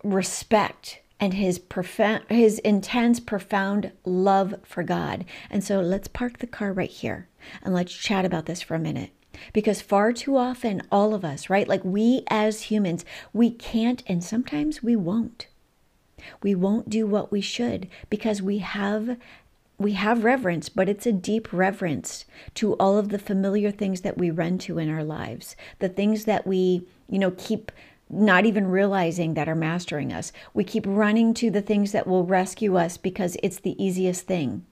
respect 0.02 1.00
and 1.20 1.34
his 1.34 1.58
profound 1.58 2.24
his 2.28 2.58
intense 2.60 3.20
profound 3.20 3.92
love 4.04 4.54
for 4.64 4.82
God. 4.82 5.24
And 5.50 5.62
so 5.62 5.80
let's 5.80 6.08
park 6.08 6.38
the 6.38 6.46
car 6.46 6.72
right 6.72 6.90
here 6.90 7.28
and 7.62 7.72
let's 7.74 7.92
chat 7.92 8.24
about 8.24 8.46
this 8.46 8.62
for 8.62 8.74
a 8.74 8.80
minute. 8.80 9.10
Because 9.52 9.80
far 9.80 10.12
too 10.12 10.36
often 10.36 10.82
all 10.90 11.14
of 11.14 11.24
us, 11.24 11.48
right? 11.50 11.68
Like 11.68 11.84
we 11.84 12.24
as 12.28 12.62
humans, 12.62 13.04
we 13.32 13.50
can't 13.50 14.02
and 14.06 14.24
sometimes 14.24 14.82
we 14.82 14.96
won't. 14.96 15.46
We 16.42 16.54
won't 16.54 16.88
do 16.88 17.06
what 17.06 17.30
we 17.30 17.40
should 17.40 17.88
because 18.08 18.40
we 18.40 18.58
have 18.58 19.16
we 19.82 19.92
have 19.92 20.24
reverence, 20.24 20.68
but 20.68 20.88
it's 20.88 21.06
a 21.06 21.12
deep 21.12 21.52
reverence 21.52 22.24
to 22.54 22.74
all 22.74 22.98
of 22.98 23.08
the 23.10 23.18
familiar 23.18 23.70
things 23.70 24.02
that 24.02 24.18
we 24.18 24.30
run 24.30 24.58
to 24.58 24.78
in 24.78 24.90
our 24.90 25.04
lives, 25.04 25.56
the 25.78 25.88
things 25.88 26.24
that 26.24 26.46
we, 26.46 26.86
you 27.08 27.18
know, 27.18 27.32
keep 27.32 27.72
not 28.08 28.44
even 28.44 28.66
realizing 28.66 29.34
that 29.34 29.48
are 29.48 29.54
mastering 29.54 30.12
us. 30.12 30.32
We 30.52 30.64
keep 30.64 30.84
running 30.86 31.32
to 31.34 31.50
the 31.50 31.62
things 31.62 31.92
that 31.92 32.06
will 32.06 32.24
rescue 32.24 32.76
us 32.76 32.96
because 32.96 33.36
it's 33.42 33.60
the 33.60 33.82
easiest 33.82 34.26
thing. 34.26 34.66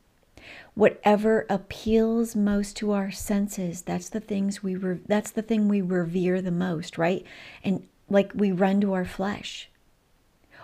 Whatever 0.74 1.46
appeals 1.48 2.36
most 2.36 2.76
to 2.78 2.92
our 2.92 3.10
senses, 3.10 3.82
that's 3.82 4.10
the 4.10 4.20
things 4.20 4.62
we 4.62 4.76
re- 4.76 5.00
that's 5.06 5.30
the 5.30 5.42
thing 5.42 5.68
we 5.68 5.80
revere 5.80 6.42
the 6.42 6.50
most, 6.50 6.98
right? 6.98 7.24
And 7.64 7.86
like 8.08 8.32
we 8.34 8.52
run 8.52 8.80
to 8.82 8.92
our 8.92 9.04
flesh 9.04 9.70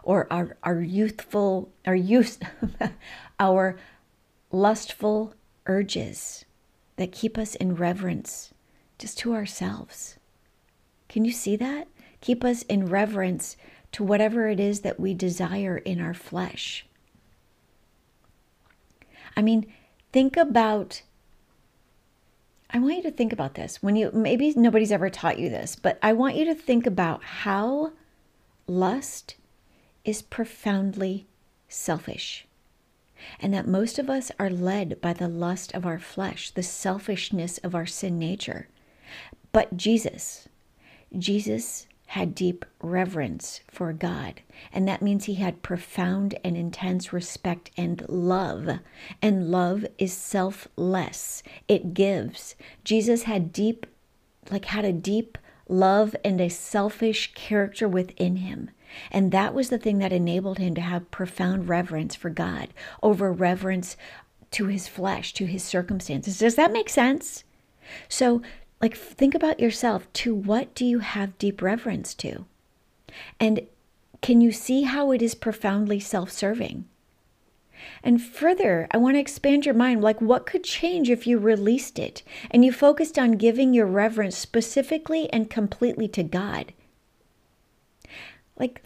or 0.03 0.27
our 0.31 0.57
our 0.63 0.81
youthful 0.81 1.71
our 1.87 1.95
youth 1.95 2.39
our 3.41 3.79
lustful 4.51 5.35
urges 5.67 6.45
that 6.97 7.13
keep 7.13 7.37
us 7.37 7.55
in 7.55 7.75
reverence 7.75 8.53
just 8.99 9.19
to 9.19 9.35
ourselves. 9.35 10.17
Can 11.09 11.25
you 11.25 11.33
see 11.33 11.57
that? 11.57 11.89
Keep 12.21 12.45
us 12.45 12.63
in 12.63 12.87
reverence 12.87 13.57
to 13.93 14.03
whatever 14.03 14.49
it 14.49 14.59
is 14.59 14.81
that 14.81 14.99
we 14.99 15.15
desire 15.15 15.79
in 15.79 16.01
our 16.01 16.15
flesh. 16.15 16.87
I 19.37 19.43
mean, 19.43 19.73
think 20.13 20.37
about 20.37 21.03
I 22.69 22.79
want 22.79 22.97
you 22.97 23.03
to 23.05 23.11
think 23.11 23.33
about 23.33 23.55
this. 23.55 23.83
When 23.83 23.95
you 23.95 24.11
maybe 24.13 24.53
nobody's 24.57 24.91
ever 24.91 25.09
taught 25.09 25.39
you 25.39 25.49
this, 25.49 25.77
but 25.77 25.99
I 26.03 26.13
want 26.13 26.37
you 26.37 26.45
to 26.47 26.55
think 26.55 26.87
about 26.87 27.23
how 27.23 27.93
lust 28.67 29.37
is 30.05 30.21
profoundly 30.21 31.27
selfish. 31.69 32.46
And 33.41 33.53
that 33.55 33.67
most 33.67 33.99
of 33.99 34.11
us 34.11 34.31
are 34.39 34.51
led 34.51 35.01
by 35.01 35.13
the 35.13 35.29
lust 35.29 35.75
of 35.75 35.87
our 35.87 35.99
flesh, 35.99 36.51
the 36.51 36.63
selfishness 36.63 37.59
of 37.59 37.75
our 37.75 37.87
sin 37.87 38.19
nature. 38.19 38.69
But 39.53 39.77
Jesus, 39.77 40.49
Jesus 41.17 41.87
had 42.07 42.35
deep 42.35 42.65
reverence 42.81 43.61
for 43.69 43.93
God. 43.93 44.41
And 44.73 44.87
that 44.87 45.03
means 45.03 45.25
he 45.25 45.35
had 45.35 45.63
profound 45.63 46.39
and 46.45 46.57
intense 46.57 47.13
respect 47.13 47.71
and 47.77 48.09
love. 48.09 48.79
And 49.21 49.51
love 49.51 49.85
is 49.99 50.13
selfless, 50.13 51.43
it 51.69 51.95
gives. 51.95 52.55
Jesus 52.85 53.25
had 53.25 53.53
deep, 53.53 53.87
like, 54.51 54.67
had 54.67 54.85
a 54.85 54.93
deep 54.93 55.37
love 55.69 56.15
and 56.25 56.41
a 56.41 56.49
selfish 56.49 57.35
character 57.35 57.89
within 57.89 58.37
him. 58.37 58.71
And 59.11 59.33
that 59.33 59.55
was 59.55 59.69
the 59.69 59.79
thing 59.79 59.99
that 59.99 60.13
enabled 60.13 60.59
him 60.59 60.75
to 60.75 60.81
have 60.81 61.11
profound 61.11 61.69
reverence 61.69 62.15
for 62.15 62.31
God 62.31 62.69
over 63.03 63.33
reverence 63.33 63.97
to 64.53 64.67
his 64.67 64.89
flesh, 64.89 65.33
to 65.35 65.47
his 65.47 65.63
circumstances. 65.63 66.39
Does 66.39 66.55
that 66.55 66.73
make 66.73 66.89
sense? 66.89 67.45
So, 68.09 68.43
like 68.81 68.97
think 68.97 69.35
about 69.35 69.61
yourself 69.61 70.13
to 70.13 70.35
what 70.35 70.75
do 70.75 70.85
you 70.85 71.01
have 71.01 71.39
deep 71.39 71.63
reverence 71.63 72.15
to 72.15 72.45
and 73.41 73.61
can 74.21 74.41
you 74.41 74.53
see 74.53 74.83
how 74.83 75.13
it 75.13 75.23
is 75.23 75.35
profoundly 75.35 76.01
self-serving 76.01 76.85
and 78.03 78.23
further 78.23 78.87
i 78.91 78.97
want 78.97 79.15
to 79.15 79.21
expand 79.21 79.65
your 79.65 79.75
mind 79.75 80.03
like 80.03 80.21
what 80.21 80.47
could 80.47 80.65
change 80.65 81.11
if 81.11 81.27
you 81.27 81.39
released 81.39 81.99
it 81.99 82.23
and 82.51 82.65
you 82.65 82.73
focused 82.73 83.19
on 83.19 83.33
giving 83.33 83.73
your 83.73 83.87
reverence 83.87 84.37
specifically 84.37 85.31
and 85.33 85.51
completely 85.51 86.09
to 86.09 86.23
god 86.23 86.73
like 88.57 88.83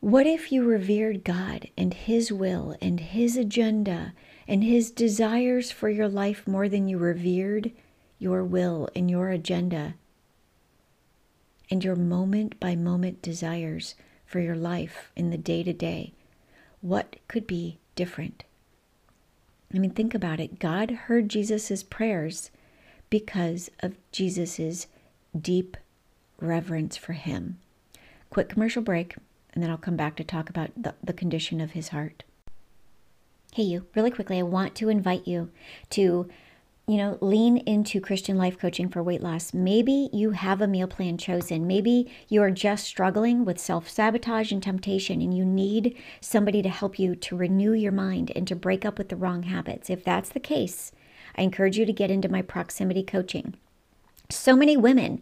what 0.00 0.26
if 0.26 0.52
you 0.52 0.64
revered 0.64 1.24
god 1.24 1.68
and 1.76 1.94
his 1.94 2.32
will 2.32 2.76
and 2.80 3.00
his 3.00 3.36
agenda 3.36 4.12
and 4.46 4.64
his 4.64 4.90
desires 4.90 5.70
for 5.70 5.88
your 5.88 6.08
life 6.08 6.46
more 6.46 6.68
than 6.68 6.88
you 6.88 6.98
revered 6.98 7.72
your 8.18 8.44
will 8.44 8.88
and 8.94 9.10
your 9.10 9.28
agenda 9.28 9.94
and 11.70 11.84
your 11.84 11.96
moment 11.96 12.58
by 12.58 12.74
moment 12.74 13.22
desires 13.22 13.94
for 14.24 14.40
your 14.40 14.56
life 14.56 15.10
in 15.16 15.30
the 15.30 15.38
day 15.38 15.62
to 15.62 15.72
day, 15.72 16.12
what 16.80 17.16
could 17.28 17.46
be 17.46 17.78
different? 17.94 18.44
I 19.74 19.78
mean, 19.78 19.90
think 19.90 20.14
about 20.14 20.40
it. 20.40 20.58
God 20.58 20.90
heard 20.90 21.28
Jesus' 21.28 21.82
prayers 21.82 22.50
because 23.10 23.70
of 23.80 23.96
Jesus' 24.12 24.86
deep 25.38 25.76
reverence 26.40 26.96
for 26.96 27.14
him. 27.14 27.58
Quick 28.30 28.48
commercial 28.48 28.82
break, 28.82 29.16
and 29.52 29.62
then 29.62 29.70
I'll 29.70 29.76
come 29.76 29.96
back 29.96 30.16
to 30.16 30.24
talk 30.24 30.50
about 30.50 30.70
the, 30.76 30.94
the 31.02 31.12
condition 31.12 31.60
of 31.60 31.72
his 31.72 31.88
heart. 31.88 32.24
Hey, 33.52 33.62
you, 33.62 33.86
really 33.94 34.10
quickly, 34.10 34.38
I 34.38 34.42
want 34.42 34.74
to 34.76 34.88
invite 34.88 35.26
you 35.26 35.50
to 35.90 36.28
you 36.88 36.96
know, 36.96 37.18
lean 37.20 37.58
into 37.58 38.00
Christian 38.00 38.38
life 38.38 38.58
coaching 38.58 38.88
for 38.88 39.02
weight 39.02 39.20
loss. 39.20 39.52
Maybe 39.52 40.08
you 40.10 40.30
have 40.30 40.62
a 40.62 40.66
meal 40.66 40.86
plan 40.86 41.18
chosen. 41.18 41.66
Maybe 41.66 42.10
you 42.30 42.42
are 42.42 42.50
just 42.50 42.86
struggling 42.86 43.44
with 43.44 43.58
self 43.58 43.90
sabotage 43.90 44.50
and 44.50 44.62
temptation, 44.62 45.20
and 45.20 45.36
you 45.36 45.44
need 45.44 45.94
somebody 46.22 46.62
to 46.62 46.70
help 46.70 46.98
you 46.98 47.14
to 47.14 47.36
renew 47.36 47.74
your 47.74 47.92
mind 47.92 48.32
and 48.34 48.48
to 48.48 48.56
break 48.56 48.86
up 48.86 48.96
with 48.96 49.10
the 49.10 49.16
wrong 49.16 49.42
habits. 49.42 49.90
If 49.90 50.02
that's 50.02 50.30
the 50.30 50.40
case, 50.40 50.90
I 51.36 51.42
encourage 51.42 51.76
you 51.76 51.84
to 51.84 51.92
get 51.92 52.10
into 52.10 52.30
my 52.30 52.40
proximity 52.40 53.02
coaching. 53.02 53.54
So 54.30 54.56
many 54.56 54.78
women 54.78 55.20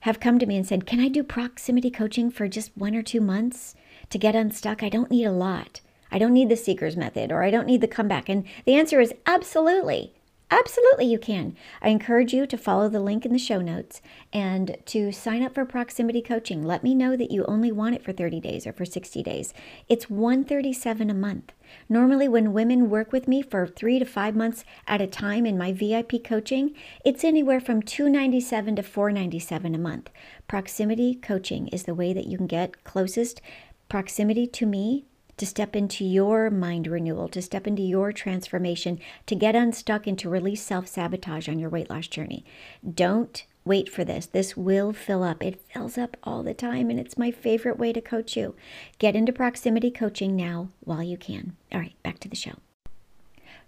have 0.00 0.20
come 0.20 0.38
to 0.38 0.46
me 0.46 0.56
and 0.56 0.66
said, 0.66 0.86
Can 0.86 1.00
I 1.00 1.08
do 1.08 1.22
proximity 1.22 1.90
coaching 1.90 2.30
for 2.30 2.48
just 2.48 2.76
one 2.76 2.94
or 2.94 3.02
two 3.02 3.20
months 3.20 3.74
to 4.10 4.18
get 4.18 4.34
unstuck? 4.34 4.82
I 4.82 4.88
don't 4.88 5.10
need 5.10 5.24
a 5.24 5.32
lot. 5.32 5.80
I 6.10 6.18
don't 6.18 6.32
need 6.32 6.48
the 6.48 6.56
seeker's 6.56 6.96
method 6.96 7.32
or 7.32 7.42
I 7.42 7.50
don't 7.50 7.66
need 7.66 7.80
the 7.80 7.88
comeback. 7.88 8.28
And 8.28 8.44
the 8.64 8.74
answer 8.74 9.00
is 9.00 9.14
absolutely. 9.26 10.12
Absolutely, 10.48 11.06
you 11.06 11.18
can. 11.18 11.56
I 11.82 11.88
encourage 11.88 12.32
you 12.32 12.46
to 12.46 12.56
follow 12.56 12.88
the 12.88 13.00
link 13.00 13.26
in 13.26 13.32
the 13.32 13.38
show 13.38 13.60
notes 13.60 14.00
and 14.32 14.76
to 14.86 15.10
sign 15.10 15.42
up 15.42 15.54
for 15.54 15.64
proximity 15.64 16.22
coaching. 16.22 16.62
Let 16.62 16.84
me 16.84 16.94
know 16.94 17.16
that 17.16 17.32
you 17.32 17.44
only 17.46 17.72
want 17.72 17.96
it 17.96 18.04
for 18.04 18.12
30 18.12 18.38
days 18.38 18.64
or 18.64 18.72
for 18.72 18.84
60 18.84 19.24
days. 19.24 19.52
It's 19.88 20.08
137 20.08 21.10
a 21.10 21.14
month. 21.14 21.52
Normally, 21.88 22.28
when 22.28 22.52
women 22.52 22.88
work 22.88 23.12
with 23.12 23.26
me 23.26 23.42
for 23.42 23.66
three 23.66 23.98
to 23.98 24.04
five 24.04 24.36
months 24.36 24.64
at 24.86 25.00
a 25.00 25.08
time 25.08 25.46
in 25.46 25.58
my 25.58 25.72
VIP 25.72 26.22
coaching, 26.22 26.76
it's 27.04 27.24
anywhere 27.24 27.60
from 27.60 27.82
297 27.82 28.76
to 28.76 28.82
497 28.84 29.74
a 29.74 29.78
month. 29.78 30.10
Proximity 30.46 31.16
coaching 31.16 31.66
is 31.68 31.82
the 31.82 31.94
way 31.94 32.12
that 32.12 32.26
you 32.26 32.36
can 32.36 32.46
get 32.46 32.84
closest 32.84 33.40
proximity 33.88 34.46
to 34.46 34.64
me 34.64 35.06
to 35.36 35.46
step 35.46 35.76
into 35.76 36.04
your 36.04 36.50
mind 36.50 36.86
renewal, 36.86 37.28
to 37.28 37.42
step 37.42 37.66
into 37.66 37.82
your 37.82 38.12
transformation, 38.12 38.98
to 39.26 39.34
get 39.34 39.54
unstuck 39.54 40.06
and 40.06 40.18
to 40.18 40.28
release 40.28 40.62
self 40.62 40.86
sabotage 40.86 41.48
on 41.48 41.58
your 41.58 41.70
weight 41.70 41.90
loss 41.90 42.06
journey. 42.06 42.44
Don't 42.88 43.44
wait 43.64 43.88
for 43.88 44.04
this. 44.04 44.26
This 44.26 44.56
will 44.56 44.92
fill 44.92 45.22
up. 45.22 45.42
It 45.42 45.60
fills 45.72 45.98
up 45.98 46.16
all 46.22 46.42
the 46.42 46.54
time, 46.54 46.88
and 46.88 46.98
it's 46.98 47.18
my 47.18 47.30
favorite 47.30 47.78
way 47.78 47.92
to 47.92 48.00
coach 48.00 48.36
you. 48.36 48.54
Get 48.98 49.16
into 49.16 49.32
proximity 49.32 49.90
coaching 49.90 50.36
now 50.36 50.68
while 50.80 51.02
you 51.02 51.16
can. 51.16 51.56
All 51.72 51.80
right, 51.80 52.00
back 52.02 52.18
to 52.20 52.28
the 52.28 52.36
show. 52.36 52.54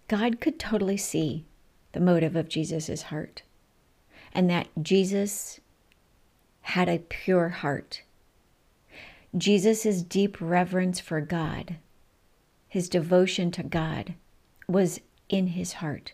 God 0.07 0.41
could 0.41 0.59
totally 0.59 0.97
see 0.97 1.45
the 1.93 2.01
motive 2.01 2.37
of 2.37 2.49
Jesus' 2.49 3.03
heart 3.03 3.43
and 4.33 4.49
that 4.49 4.69
Jesus 4.81 5.61
had 6.63 6.89
a 6.89 6.99
pure 6.99 7.49
heart 7.49 8.03
Jesus' 9.39 10.03
deep 10.03 10.37
reverence 10.41 11.01
for 11.01 11.21
God, 11.21 11.77
his 12.69 12.89
devotion 12.89 13.51
to 13.53 13.63
God, 13.63 14.15
was 14.69 15.01
in 15.29 15.49
his 15.49 15.75
heart. 15.75 16.13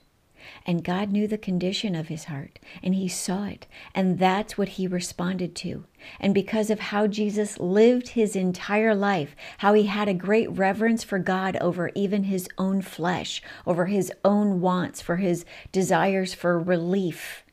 And 0.66 0.84
God 0.84 1.10
knew 1.10 1.26
the 1.26 1.38
condition 1.38 1.94
of 1.94 2.08
his 2.08 2.24
heart, 2.24 2.58
and 2.82 2.94
he 2.94 3.08
saw 3.08 3.46
it. 3.46 3.66
And 3.94 4.18
that's 4.18 4.58
what 4.58 4.70
he 4.70 4.86
responded 4.86 5.54
to. 5.56 5.86
And 6.20 6.34
because 6.34 6.68
of 6.70 6.80
how 6.80 7.06
Jesus 7.06 7.58
lived 7.58 8.08
his 8.08 8.36
entire 8.36 8.94
life, 8.94 9.34
how 9.58 9.72
he 9.72 9.84
had 9.84 10.08
a 10.08 10.14
great 10.14 10.50
reverence 10.50 11.02
for 11.02 11.18
God 11.18 11.56
over 11.56 11.90
even 11.94 12.24
his 12.24 12.48
own 12.58 12.82
flesh, 12.82 13.42
over 13.66 13.86
his 13.86 14.12
own 14.24 14.60
wants, 14.60 15.00
for 15.00 15.16
his 15.16 15.44
desires 15.72 16.34
for 16.34 16.58
relief, 16.58 17.44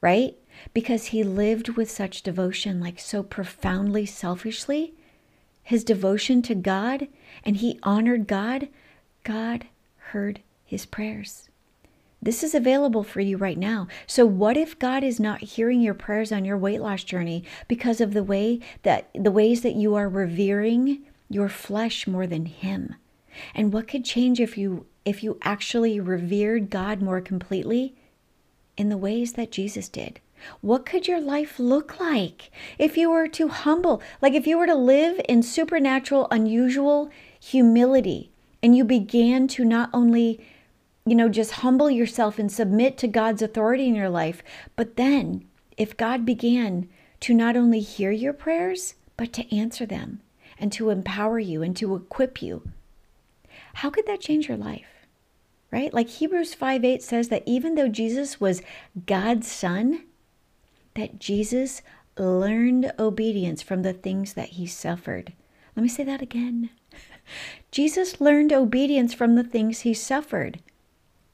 right? 0.00 0.36
Because 0.74 1.06
he 1.06 1.22
lived 1.22 1.70
with 1.70 1.90
such 1.90 2.22
devotion, 2.22 2.80
like 2.80 2.98
so 2.98 3.22
profoundly 3.22 4.04
selfishly, 4.04 4.94
his 5.72 5.84
devotion 5.84 6.42
to 6.42 6.54
God 6.54 7.08
and 7.44 7.56
he 7.56 7.80
honored 7.82 8.26
God, 8.26 8.68
God 9.24 9.66
heard 9.96 10.40
his 10.66 10.84
prayers. 10.84 11.48
This 12.20 12.44
is 12.44 12.54
available 12.54 13.02
for 13.02 13.20
you 13.20 13.38
right 13.38 13.56
now. 13.56 13.88
So 14.06 14.26
what 14.26 14.58
if 14.58 14.78
God 14.78 15.02
is 15.02 15.18
not 15.18 15.40
hearing 15.40 15.80
your 15.80 15.94
prayers 15.94 16.30
on 16.30 16.44
your 16.44 16.58
weight 16.58 16.82
loss 16.82 17.02
journey 17.02 17.42
because 17.68 18.02
of 18.02 18.12
the 18.12 18.22
way 18.22 18.60
that 18.82 19.08
the 19.14 19.30
ways 19.30 19.62
that 19.62 19.74
you 19.74 19.94
are 19.94 20.10
revering 20.10 21.04
your 21.30 21.48
flesh 21.48 22.06
more 22.06 22.26
than 22.26 22.44
him? 22.44 22.94
And 23.54 23.72
what 23.72 23.88
could 23.88 24.04
change 24.04 24.40
if 24.40 24.58
you 24.58 24.84
if 25.06 25.24
you 25.24 25.38
actually 25.40 25.98
revered 25.98 26.68
God 26.68 27.00
more 27.00 27.22
completely 27.22 27.94
in 28.76 28.90
the 28.90 28.98
ways 28.98 29.32
that 29.32 29.50
Jesus 29.50 29.88
did? 29.88 30.20
What 30.60 30.86
could 30.86 31.08
your 31.08 31.20
life 31.20 31.58
look 31.58 31.98
like 32.00 32.50
if 32.78 32.96
you 32.96 33.10
were 33.10 33.28
to 33.28 33.48
humble, 33.48 34.02
like 34.20 34.34
if 34.34 34.46
you 34.46 34.58
were 34.58 34.66
to 34.66 34.74
live 34.74 35.20
in 35.28 35.42
supernatural, 35.42 36.28
unusual 36.30 37.10
humility 37.40 38.30
and 38.62 38.76
you 38.76 38.84
began 38.84 39.48
to 39.48 39.64
not 39.64 39.90
only, 39.92 40.40
you 41.04 41.14
know, 41.14 41.28
just 41.28 41.52
humble 41.52 41.90
yourself 41.90 42.38
and 42.38 42.50
submit 42.50 42.96
to 42.98 43.08
God's 43.08 43.42
authority 43.42 43.86
in 43.86 43.94
your 43.94 44.10
life, 44.10 44.42
but 44.76 44.96
then 44.96 45.44
if 45.76 45.96
God 45.96 46.24
began 46.24 46.88
to 47.20 47.34
not 47.34 47.56
only 47.56 47.80
hear 47.80 48.10
your 48.10 48.32
prayers, 48.32 48.94
but 49.16 49.32
to 49.32 49.56
answer 49.56 49.86
them 49.86 50.20
and 50.58 50.72
to 50.72 50.90
empower 50.90 51.38
you 51.38 51.62
and 51.62 51.76
to 51.76 51.94
equip 51.94 52.40
you, 52.40 52.62
how 53.74 53.90
could 53.90 54.06
that 54.06 54.20
change 54.20 54.48
your 54.48 54.56
life? 54.56 54.86
Right? 55.70 55.92
Like 55.92 56.08
Hebrews 56.08 56.54
5 56.54 56.84
8 56.84 57.02
says 57.02 57.28
that 57.28 57.42
even 57.46 57.74
though 57.74 57.88
Jesus 57.88 58.40
was 58.40 58.62
God's 59.06 59.50
son, 59.50 60.04
that 60.94 61.18
Jesus 61.18 61.82
learned 62.16 62.92
obedience 62.98 63.62
from 63.62 63.82
the 63.82 63.92
things 63.92 64.34
that 64.34 64.50
he 64.50 64.66
suffered. 64.66 65.32
Let 65.74 65.82
me 65.82 65.88
say 65.88 66.04
that 66.04 66.22
again. 66.22 66.70
Jesus 67.70 68.20
learned 68.20 68.52
obedience 68.52 69.14
from 69.14 69.34
the 69.34 69.44
things 69.44 69.80
he 69.80 69.94
suffered. 69.94 70.60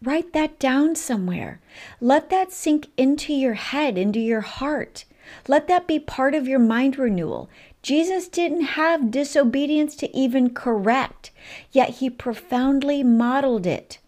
Write 0.02 0.32
that 0.32 0.60
down 0.60 0.94
somewhere. 0.94 1.60
Let 2.00 2.30
that 2.30 2.52
sink 2.52 2.88
into 2.96 3.32
your 3.32 3.54
head, 3.54 3.98
into 3.98 4.20
your 4.20 4.42
heart. 4.42 5.04
Let 5.48 5.66
that 5.68 5.88
be 5.88 5.98
part 5.98 6.34
of 6.34 6.46
your 6.46 6.60
mind 6.60 6.98
renewal. 6.98 7.50
Jesus 7.82 8.28
didn't 8.28 8.62
have 8.62 9.10
disobedience 9.10 9.96
to 9.96 10.16
even 10.16 10.54
correct, 10.54 11.30
yet 11.72 11.90
he 11.96 12.10
profoundly 12.10 13.02
modeled 13.02 13.66
it 13.66 13.98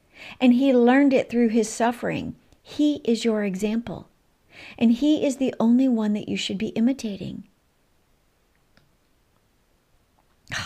and 0.40 0.54
he 0.54 0.72
learned 0.72 1.12
it 1.12 1.28
through 1.30 1.48
his 1.48 1.68
suffering. 1.68 2.36
He 2.62 3.00
is 3.04 3.24
your 3.24 3.42
example 3.42 4.09
and 4.80 4.92
He 4.92 5.24
is 5.24 5.36
the 5.36 5.54
only 5.60 5.88
one 5.88 6.14
that 6.14 6.28
you 6.28 6.36
should 6.36 6.58
be 6.58 6.68
imitating. 6.68 7.44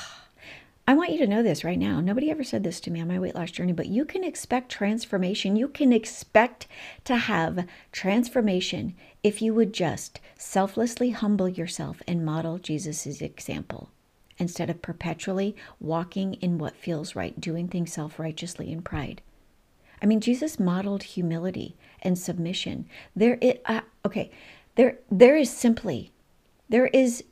I 0.87 0.95
want 0.95 1.11
you 1.11 1.19
to 1.19 1.27
know 1.27 1.43
this 1.43 1.65
right 1.65 1.79
now. 1.79 2.01
Nobody 2.01 2.31
ever 2.31 2.45
said 2.45 2.63
this 2.63 2.79
to 2.81 2.91
me 2.91 3.01
on 3.01 3.09
my 3.09 3.19
weight 3.19 3.35
loss 3.35 3.51
journey, 3.51 3.73
but 3.73 3.87
you 3.87 4.05
can 4.05 4.23
expect 4.23 4.71
transformation. 4.71 5.57
You 5.57 5.69
can 5.69 5.93
expect 5.93 6.69
to 7.05 7.17
have 7.17 7.67
transformation 7.91 8.95
if 9.23 9.43
you 9.43 9.53
would 9.55 9.73
just 9.73 10.21
selflessly 10.39 11.11
humble 11.11 11.49
yourself 11.49 12.01
and 12.07 12.25
model 12.25 12.59
Jesus' 12.59 13.21
example 13.21 13.91
instead 14.39 14.71
of 14.71 14.83
perpetually 14.83 15.55
walking 15.81 16.35
in 16.35 16.59
what 16.59 16.77
feels 16.77 17.17
right, 17.17 17.41
doing 17.41 17.69
things 17.69 17.93
self 17.93 18.19
righteously 18.19 18.71
in 18.71 18.83
pride. 18.83 19.23
I 20.03 20.07
mean, 20.07 20.21
Jesus 20.21 20.61
modeled 20.61 21.03
humility 21.05 21.77
and 22.05 22.19
submission. 22.19 22.87
There, 23.17 23.39
it, 23.41 23.63
uh, 23.67 23.81
okay, 24.05 24.31
there, 24.77 24.99
there 25.11 25.37
is 25.37 25.51
simply, 25.51 26.13
there 26.69 26.87
is 26.89 27.25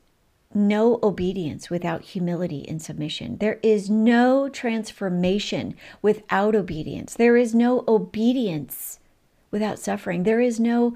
no 0.55 0.99
obedience 1.01 1.69
without 1.69 2.01
humility 2.01 2.67
and 2.67 2.81
submission. 2.81 3.37
There 3.37 3.59
is 3.63 3.89
no 3.89 4.49
transformation 4.49 5.75
without 6.01 6.55
obedience. 6.55 7.15
There 7.15 7.37
is 7.37 7.55
no 7.55 7.83
obedience 7.87 8.99
without 9.51 9.79
suffering. 9.79 10.23
There 10.23 10.41
is 10.41 10.59
no 10.59 10.95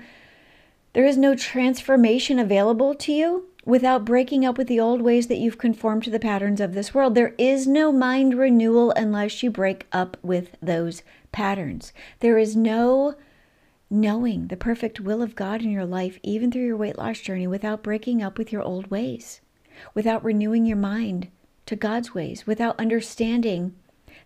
there 0.93 1.05
is 1.05 1.17
no 1.17 1.35
transformation 1.35 2.39
available 2.39 2.95
to 2.95 3.11
you 3.11 3.45
without 3.65 4.03
breaking 4.03 4.43
up 4.43 4.57
with 4.57 4.67
the 4.67 4.79
old 4.79 4.99
ways 4.99 5.27
that 5.27 5.37
you've 5.37 5.59
conformed 5.59 6.03
to 6.03 6.09
the 6.09 6.19
patterns 6.19 6.59
of 6.59 6.73
this 6.73 6.91
world. 6.91 7.13
There 7.13 7.35
is 7.37 7.67
no 7.67 7.91
mind 7.91 8.35
renewal 8.35 8.91
unless 8.95 9.43
you 9.43 9.51
break 9.51 9.85
up 9.91 10.17
with 10.23 10.55
those 10.59 11.03
patterns. 11.31 11.93
There 12.19 12.39
is 12.39 12.55
no 12.55 13.13
knowing 13.89 14.47
the 14.47 14.57
perfect 14.57 14.99
will 14.99 15.21
of 15.21 15.35
God 15.35 15.61
in 15.61 15.71
your 15.71 15.85
life, 15.85 16.19
even 16.23 16.51
through 16.51 16.65
your 16.65 16.77
weight 16.77 16.97
loss 16.97 17.19
journey, 17.19 17.47
without 17.47 17.83
breaking 17.83 18.21
up 18.21 18.37
with 18.37 18.51
your 18.51 18.61
old 18.61 18.89
ways, 18.91 19.41
without 19.93 20.23
renewing 20.23 20.65
your 20.65 20.77
mind 20.77 21.29
to 21.65 21.75
God's 21.75 22.13
ways, 22.13 22.45
without 22.45 22.79
understanding 22.79 23.75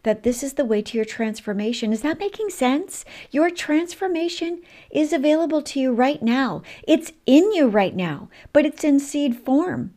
that 0.03 0.23
this 0.23 0.41
is 0.41 0.53
the 0.53 0.65
way 0.65 0.81
to 0.81 0.97
your 0.97 1.05
transformation. 1.05 1.93
Is 1.93 2.01
that 2.01 2.19
making 2.19 2.49
sense? 2.49 3.05
Your 3.29 3.49
transformation 3.49 4.61
is 4.89 5.13
available 5.13 5.61
to 5.63 5.79
you 5.79 5.93
right 5.93 6.21
now. 6.21 6.63
It's 6.87 7.11
in 7.25 7.51
you 7.51 7.67
right 7.67 7.95
now, 7.95 8.29
but 8.51 8.65
it's 8.65 8.83
in 8.83 8.99
seed 8.99 9.35
form. 9.37 9.93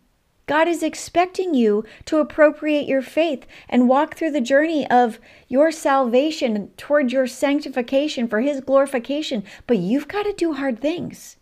God 0.47 0.69
is 0.69 0.83
expecting 0.83 1.55
you 1.55 1.85
to 2.05 2.19
appropriate 2.19 2.87
your 2.87 3.03
faith 3.03 3.47
and 3.69 3.89
walk 3.89 4.15
through 4.15 4.33
the 4.33 4.41
journey 4.41 4.87
of 4.91 5.19
your 5.49 5.71
salvation 5.71 6.71
toward 6.77 7.13
your 7.13 7.27
sanctification 7.27 8.29
for 8.29 8.41
His 8.41 8.61
glorification. 8.61 9.43
But 9.67 9.79
you've 9.79 10.09
got 10.09 10.25
to 10.25 10.33
do 10.33 10.55
hard 10.55 10.81
things. 10.81 11.37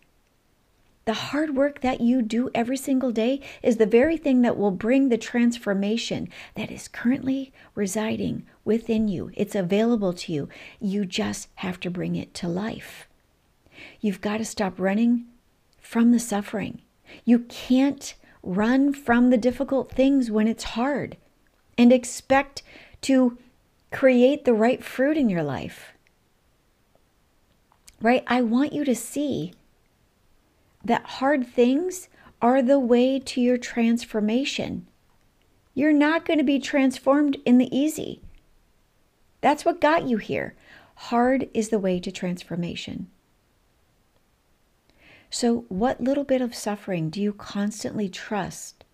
The 1.04 1.14
hard 1.14 1.56
work 1.56 1.80
that 1.80 2.00
you 2.00 2.22
do 2.22 2.48
every 2.54 2.76
single 2.76 3.10
day 3.10 3.40
is 3.60 3.76
the 3.76 3.86
very 3.86 4.16
thing 4.16 4.42
that 4.42 4.56
will 4.56 4.70
bring 4.70 5.08
the 5.08 5.18
transformation 5.18 6.28
that 6.54 6.70
is 6.70 6.86
currently 6.86 7.52
residing 7.74 8.46
within 8.64 9.08
you. 9.08 9.32
It's 9.34 9.56
available 9.56 10.12
to 10.12 10.32
you. 10.32 10.48
You 10.80 11.04
just 11.04 11.48
have 11.56 11.80
to 11.80 11.90
bring 11.90 12.14
it 12.14 12.34
to 12.34 12.46
life. 12.46 13.08
You've 14.00 14.20
got 14.20 14.36
to 14.36 14.44
stop 14.44 14.78
running 14.78 15.24
from 15.80 16.12
the 16.12 16.20
suffering. 16.20 16.82
You 17.24 17.40
can't 17.40 18.14
run 18.42 18.92
from 18.92 19.30
the 19.30 19.36
difficult 19.36 19.92
things 19.92 20.30
when 20.30 20.48
it's 20.48 20.64
hard 20.64 21.16
and 21.78 21.92
expect 21.92 22.62
to 23.02 23.38
create 23.90 24.44
the 24.44 24.54
right 24.54 24.82
fruit 24.82 25.16
in 25.16 25.28
your 25.28 25.42
life. 25.42 25.92
Right? 28.00 28.24
I 28.26 28.42
want 28.42 28.72
you 28.72 28.84
to 28.84 28.96
see 28.96 29.52
that 30.84 31.04
hard 31.04 31.46
things 31.46 32.08
are 32.40 32.62
the 32.62 32.80
way 32.80 33.20
to 33.20 33.40
your 33.40 33.56
transformation. 33.56 34.86
You're 35.74 35.92
not 35.92 36.24
going 36.24 36.38
to 36.38 36.44
be 36.44 36.58
transformed 36.58 37.36
in 37.46 37.58
the 37.58 37.74
easy. 37.76 38.20
That's 39.40 39.64
what 39.64 39.80
got 39.80 40.08
you 40.08 40.16
here. 40.16 40.54
Hard 40.96 41.48
is 41.54 41.68
the 41.68 41.78
way 41.78 42.00
to 42.00 42.10
transformation. 42.10 43.08
So, 45.34 45.64
what 45.70 45.98
little 45.98 46.24
bit 46.24 46.42
of 46.42 46.54
suffering 46.54 47.08
do 47.08 47.18
you 47.18 47.32
constantly 47.32 48.10
trust 48.10 48.84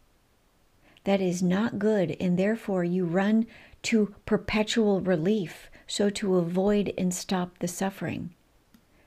that 1.02 1.20
is 1.20 1.42
not 1.42 1.80
good, 1.80 2.16
and 2.20 2.38
therefore 2.38 2.84
you 2.84 3.06
run 3.06 3.44
to 3.82 4.14
perpetual 4.24 5.00
relief 5.00 5.68
so 5.88 6.10
to 6.10 6.36
avoid 6.36 6.94
and 6.96 7.12
stop 7.12 7.58
the 7.58 7.66
suffering? 7.66 8.30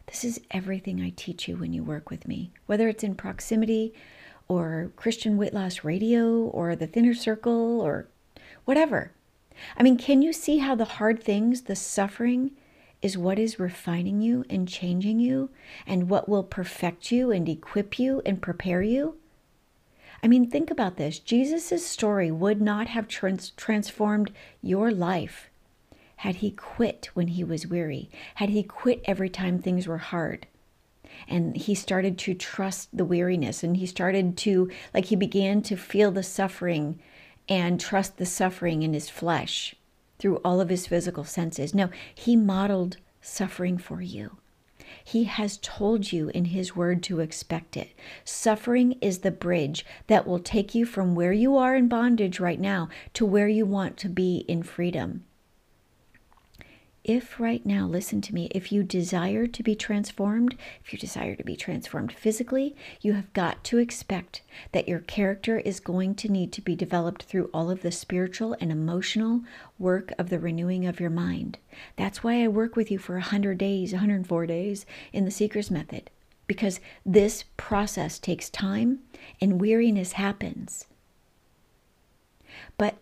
This 0.08 0.26
is 0.26 0.42
everything 0.52 1.00
I 1.00 1.14
teach 1.16 1.48
you 1.48 1.56
when 1.56 1.72
you 1.72 1.84
work 1.84 2.10
with 2.10 2.28
me, 2.28 2.52
whether 2.66 2.90
it's 2.90 3.02
in 3.04 3.16
proximity 3.16 3.94
or 4.50 4.92
Christian 4.98 5.38
Weight 5.38 5.54
Loss 5.54 5.86
Radio 5.86 6.34
or 6.34 6.76
the 6.76 6.86
Thinner 6.86 7.14
Circle 7.14 7.80
or 7.80 8.10
whatever. 8.66 9.14
I 9.78 9.84
mean, 9.84 9.96
can 9.96 10.22
you 10.22 10.34
see 10.34 10.58
how 10.58 10.76
the 10.76 10.84
hard 10.84 11.24
things, 11.24 11.62
the 11.62 11.78
suffering, 11.78 12.52
is 13.02 13.18
what 13.18 13.40
is 13.40 13.60
refining 13.60 14.22
you 14.22 14.46
and 14.50 14.68
changing 14.68 15.20
you 15.20 15.50
and 15.88 16.10
what 16.10 16.30
will 16.30 16.44
perfect 16.44 17.12
you 17.12 17.32
and 17.32 17.48
equip 17.50 17.98
you 17.98 18.22
and 18.26 18.42
prepare 18.42 18.82
you? 18.82 19.16
I 20.24 20.28
mean, 20.28 20.50
think 20.50 20.70
about 20.70 20.98
this. 20.98 21.18
Jesus' 21.18 21.86
story 21.86 22.30
would 22.30 22.62
not 22.62 22.88
have 22.88 23.08
trans- 23.08 23.52
transformed 23.52 24.32
your 24.62 24.92
life 24.92 25.50
had 26.18 26.36
he 26.38 26.52
quit 26.52 27.10
when 27.16 27.30
he 27.30 27.44
was 27.44 27.66
weary, 27.66 28.08
had 28.36 28.50
he 28.50 28.62
quit 28.62 29.02
every 29.06 29.30
time 29.30 29.58
things 29.58 29.88
were 29.88 29.98
hard. 29.98 30.46
And 31.28 31.58
he 31.58 31.74
started 31.74 32.20
to 32.20 32.36
trust 32.36 32.96
the 32.96 33.06
weariness 33.06 33.64
and 33.64 33.78
he 33.78 33.88
started 33.88 34.38
to, 34.38 34.70
like, 34.94 35.06
he 35.06 35.16
began 35.16 35.64
to 35.64 35.76
feel 35.76 36.12
the 36.12 36.22
suffering 36.22 37.00
and 37.50 37.80
trust 37.80 38.18
the 38.18 38.26
suffering 38.28 38.84
in 38.84 38.94
his 38.94 39.10
flesh 39.10 39.76
through 40.22 40.38
all 40.46 40.62
of 40.62 40.70
his 40.70 40.86
physical 40.86 41.24
senses. 41.26 41.74
No, 41.74 41.90
he 42.14 42.36
modeled 42.36 42.98
suffering 43.22 43.78
for 43.78 44.02
you. 44.02 44.38
He 45.04 45.24
has 45.24 45.58
told 45.62 46.12
you 46.12 46.30
in 46.30 46.46
His 46.46 46.76
Word 46.76 47.02
to 47.04 47.22
expect 47.22 47.76
it. 47.76 47.90
Suffering 48.24 48.98
is 49.02 49.20
the 49.20 49.32
bridge 49.32 49.86
that 50.08 50.28
will 50.28 50.40
take 50.40 50.76
you 50.76 50.86
from 50.86 51.16
where 51.16 51.34
you 51.34 51.58
are 51.58 51.76
in 51.76 51.88
bondage 51.88 52.40
right 52.40 52.60
now 52.60 52.90
to 53.14 53.26
where 53.26 53.48
you 53.48 53.66
want 53.66 53.98
to 53.98 54.10
be 54.10 54.46
in 54.48 54.64
freedom. 54.64 55.24
If 57.04 57.40
right 57.40 57.66
now, 57.66 57.88
listen 57.88 58.22
to 58.22 58.36
me, 58.36 58.48
if 58.52 58.72
you 58.72 58.84
desire 58.84 59.48
to 59.48 59.64
be 59.64 59.74
transformed, 59.74 60.56
if 60.84 60.94
you 60.94 61.00
desire 61.00 61.36
to 61.36 61.44
be 61.44 61.56
transformed 61.56 62.14
physically, 62.14 62.76
you 63.02 63.14
have 63.14 63.34
got 63.34 63.64
to 63.66 63.80
expect 63.80 64.44
that 64.72 64.88
your 64.88 65.00
character 65.00 65.58
is 65.58 65.80
going 65.80 66.14
to 66.16 66.32
need 66.32 66.52
to 66.54 66.62
be 66.62 66.76
developed 66.76 67.24
through 67.24 67.50
all 67.54 67.72
of 67.72 67.82
the 67.82 67.92
spiritual 67.92 68.56
and 68.60 68.72
emotional 68.72 69.42
work 69.80 70.14
of 70.20 70.30
the 70.30 70.38
renewing 70.38 70.86
of 70.86 71.00
your 71.00 71.10
mind. 71.10 71.58
That's 71.96 72.24
why 72.24 72.44
I 72.44 72.48
work 72.48 72.76
with 72.76 72.92
you 72.92 73.00
for 73.00 73.14
100 73.14 73.58
days, 73.58 73.94
104 73.94 74.46
days 74.46 74.86
in 75.12 75.26
the 75.26 75.32
Seeker's 75.32 75.72
Method, 75.72 76.12
because 76.46 76.80
this 77.04 77.46
process 77.58 78.20
takes 78.20 78.48
time 78.48 79.00
and 79.42 79.60
weariness 79.60 80.14
happens. 80.14 80.86
But 82.78 82.98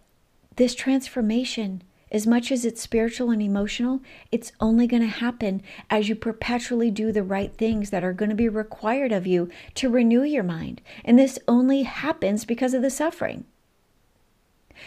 this 0.55 0.73
transformation, 0.73 1.83
as 2.11 2.25
much 2.25 2.51
as 2.51 2.65
it's 2.65 2.81
spiritual 2.81 3.29
and 3.29 3.41
emotional, 3.41 4.01
it's 4.31 4.51
only 4.59 4.87
going 4.87 5.01
to 5.01 5.07
happen 5.07 5.61
as 5.89 6.09
you 6.09 6.15
perpetually 6.15 6.89
do 6.89 7.11
the 7.11 7.23
right 7.23 7.53
things 7.53 7.89
that 7.89 8.03
are 8.03 8.13
going 8.13 8.29
to 8.29 8.35
be 8.35 8.49
required 8.49 9.11
of 9.11 9.27
you 9.27 9.49
to 9.75 9.89
renew 9.89 10.23
your 10.23 10.43
mind. 10.43 10.81
And 11.05 11.17
this 11.17 11.39
only 11.47 11.83
happens 11.83 12.45
because 12.45 12.73
of 12.73 12.81
the 12.81 12.89
suffering. 12.89 13.45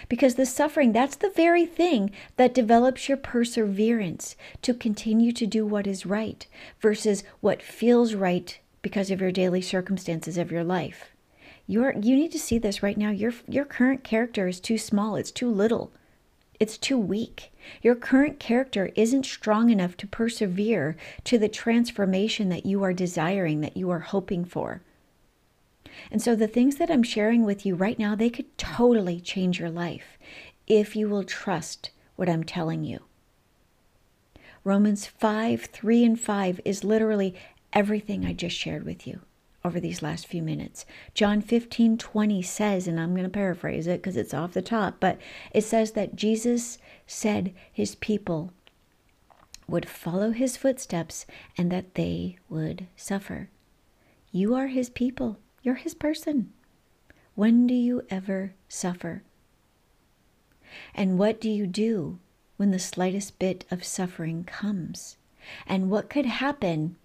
Because 0.09 0.37
the 0.37 0.47
suffering, 0.47 0.93
that's 0.93 1.17
the 1.17 1.31
very 1.31 1.67
thing 1.67 2.11
that 2.37 2.55
develops 2.55 3.09
your 3.09 3.19
perseverance 3.19 4.37
to 4.63 4.75
continue 4.75 5.33
to 5.33 5.47
do 5.47 5.67
what 5.67 5.87
is 5.87 6.07
right 6.07 6.47
versus 6.81 7.25
what 7.41 7.63
feels 7.63 8.15
right 8.15 8.59
because 8.81 9.11
of 9.11 9.21
your 9.21 9.31
daily 9.31 9.61
circumstances 9.61 10.39
of 10.39 10.51
your 10.51 10.65
life. 10.65 11.13
You're, 11.67 11.93
you 11.93 12.17
need 12.17 12.33
to 12.33 12.39
see 12.39 12.59
this 12.59 12.83
right 12.83 12.97
now. 12.99 13.11
Your, 13.11 13.33
your 13.47 13.65
current 13.65 14.03
character 14.03 14.49
is 14.49 14.61
too 14.61 14.79
small, 14.79 15.17
it's 15.17 15.31
too 15.31 15.51
little, 15.51 15.93
it's 16.63 16.79
too 16.79 16.97
weak. 16.97 17.53
Your 17.83 17.97
current 17.97 18.39
character 18.39 18.93
isn't 18.95 19.27
strong 19.27 19.71
enough 19.71 19.97
to 19.97 20.07
persevere 20.07 20.97
to 21.25 21.37
the 21.37 21.49
transformation 21.49 22.51
that 22.51 22.65
you 22.65 22.85
are 22.85 22.93
desiring, 22.93 23.63
that 23.63 23.77
you 23.77 23.91
are 23.91 23.99
hoping 23.99 24.45
for. 24.45 24.81
And 26.13 26.23
so 26.23 26.37
the 26.37 26.47
things 26.47 26.77
that 26.77 26.89
I'm 26.89 27.03
sharing 27.03 27.45
with 27.45 27.67
you 27.67 27.75
right 27.75 27.99
now, 27.99 28.15
they 28.15 28.31
could 28.31 28.57
totally 28.57 29.21
change 29.21 29.59
your 29.59 29.71
life 29.71 30.17
if 30.69 30.95
you 30.95 31.09
will 31.09 31.25
trust 31.25 31.91
what 32.15 32.29
I'm 32.29 32.45
telling 32.45 32.85
you. 32.85 33.01
Romans 34.63 35.05
5, 35.05 35.63
3 35.65 36.05
and 36.05 36.21
5 36.21 36.61
is 36.65 36.85
literally 36.85 37.35
everything 37.73 38.25
I 38.25 38.35
just 38.35 38.57
shared 38.57 38.85
with 38.85 39.05
you 39.05 39.23
over 39.65 39.79
these 39.79 40.03
last 40.03 40.27
few 40.27 40.43
minutes. 40.43 40.85
John 41.15 41.41
15, 41.41 41.99
20 41.99 42.43
says, 42.43 42.89
and 42.89 42.99
I'm 42.99 43.13
going 43.13 43.25
to 43.25 43.31
paraphrase 43.31 43.87
it 43.87 44.01
because 44.01 44.17
it's 44.17 44.35
off 44.35 44.53
the 44.53 44.63
top, 44.63 44.97
but 44.99 45.19
it 45.53 45.63
says 45.63 45.93
that 45.93 46.17
Jesus 46.17 46.79
said 47.07 47.53
his 47.73 47.95
people 47.95 48.53
would 49.69 49.89
follow 49.89 50.33
his 50.33 50.57
footsteps 50.57 51.27
and 51.57 51.71
that 51.71 51.95
they 51.95 52.39
would 52.49 52.87
suffer. 52.97 53.49
You 54.33 54.55
are 54.55 54.67
his 54.67 54.91
people. 54.91 55.39
You're 55.63 55.77
his 55.77 55.95
person. 55.95 56.53
When 57.35 57.67
do 57.67 57.75
you 57.75 58.03
ever 58.11 58.55
suffer? 58.69 59.23
And 60.95 61.19
what 61.19 61.41
do 61.41 61.49
you 61.49 61.67
do 61.67 62.19
when 62.57 62.71
the 62.71 62.79
slightest 62.79 63.39
bit 63.39 63.65
of 63.71 63.85
suffering 63.85 64.45
comes? 64.45 65.17
And 65.67 65.91
what 65.91 66.11
could 66.11 66.27
happen 66.27 66.97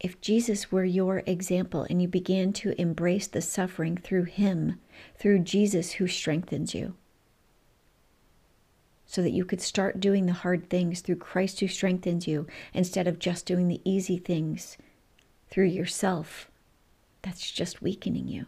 if 0.00 0.20
Jesus 0.20 0.72
were 0.72 0.84
your 0.84 1.22
example 1.26 1.86
and 1.88 2.00
you 2.00 2.08
began 2.08 2.52
to 2.54 2.80
embrace 2.80 3.26
the 3.26 3.42
suffering 3.42 3.98
through 3.98 4.24
Him, 4.24 4.80
through 5.14 5.40
Jesus 5.40 5.92
who 5.92 6.06
strengthens 6.06 6.74
you? 6.74 6.94
So 9.06 9.22
that 9.22 9.32
you 9.32 9.44
could 9.44 9.60
start 9.60 10.00
doing 10.00 10.26
the 10.26 10.32
hard 10.32 10.70
things 10.70 11.00
through 11.00 11.16
Christ 11.16 11.60
who 11.60 11.68
strengthens 11.68 12.26
you 12.26 12.46
instead 12.72 13.06
of 13.06 13.18
just 13.18 13.44
doing 13.44 13.68
the 13.68 13.82
easy 13.84 14.16
things 14.16 14.78
through 15.50 15.66
yourself, 15.66 16.50
that's 17.22 17.50
just 17.50 17.82
weakening 17.82 18.28
you. 18.28 18.46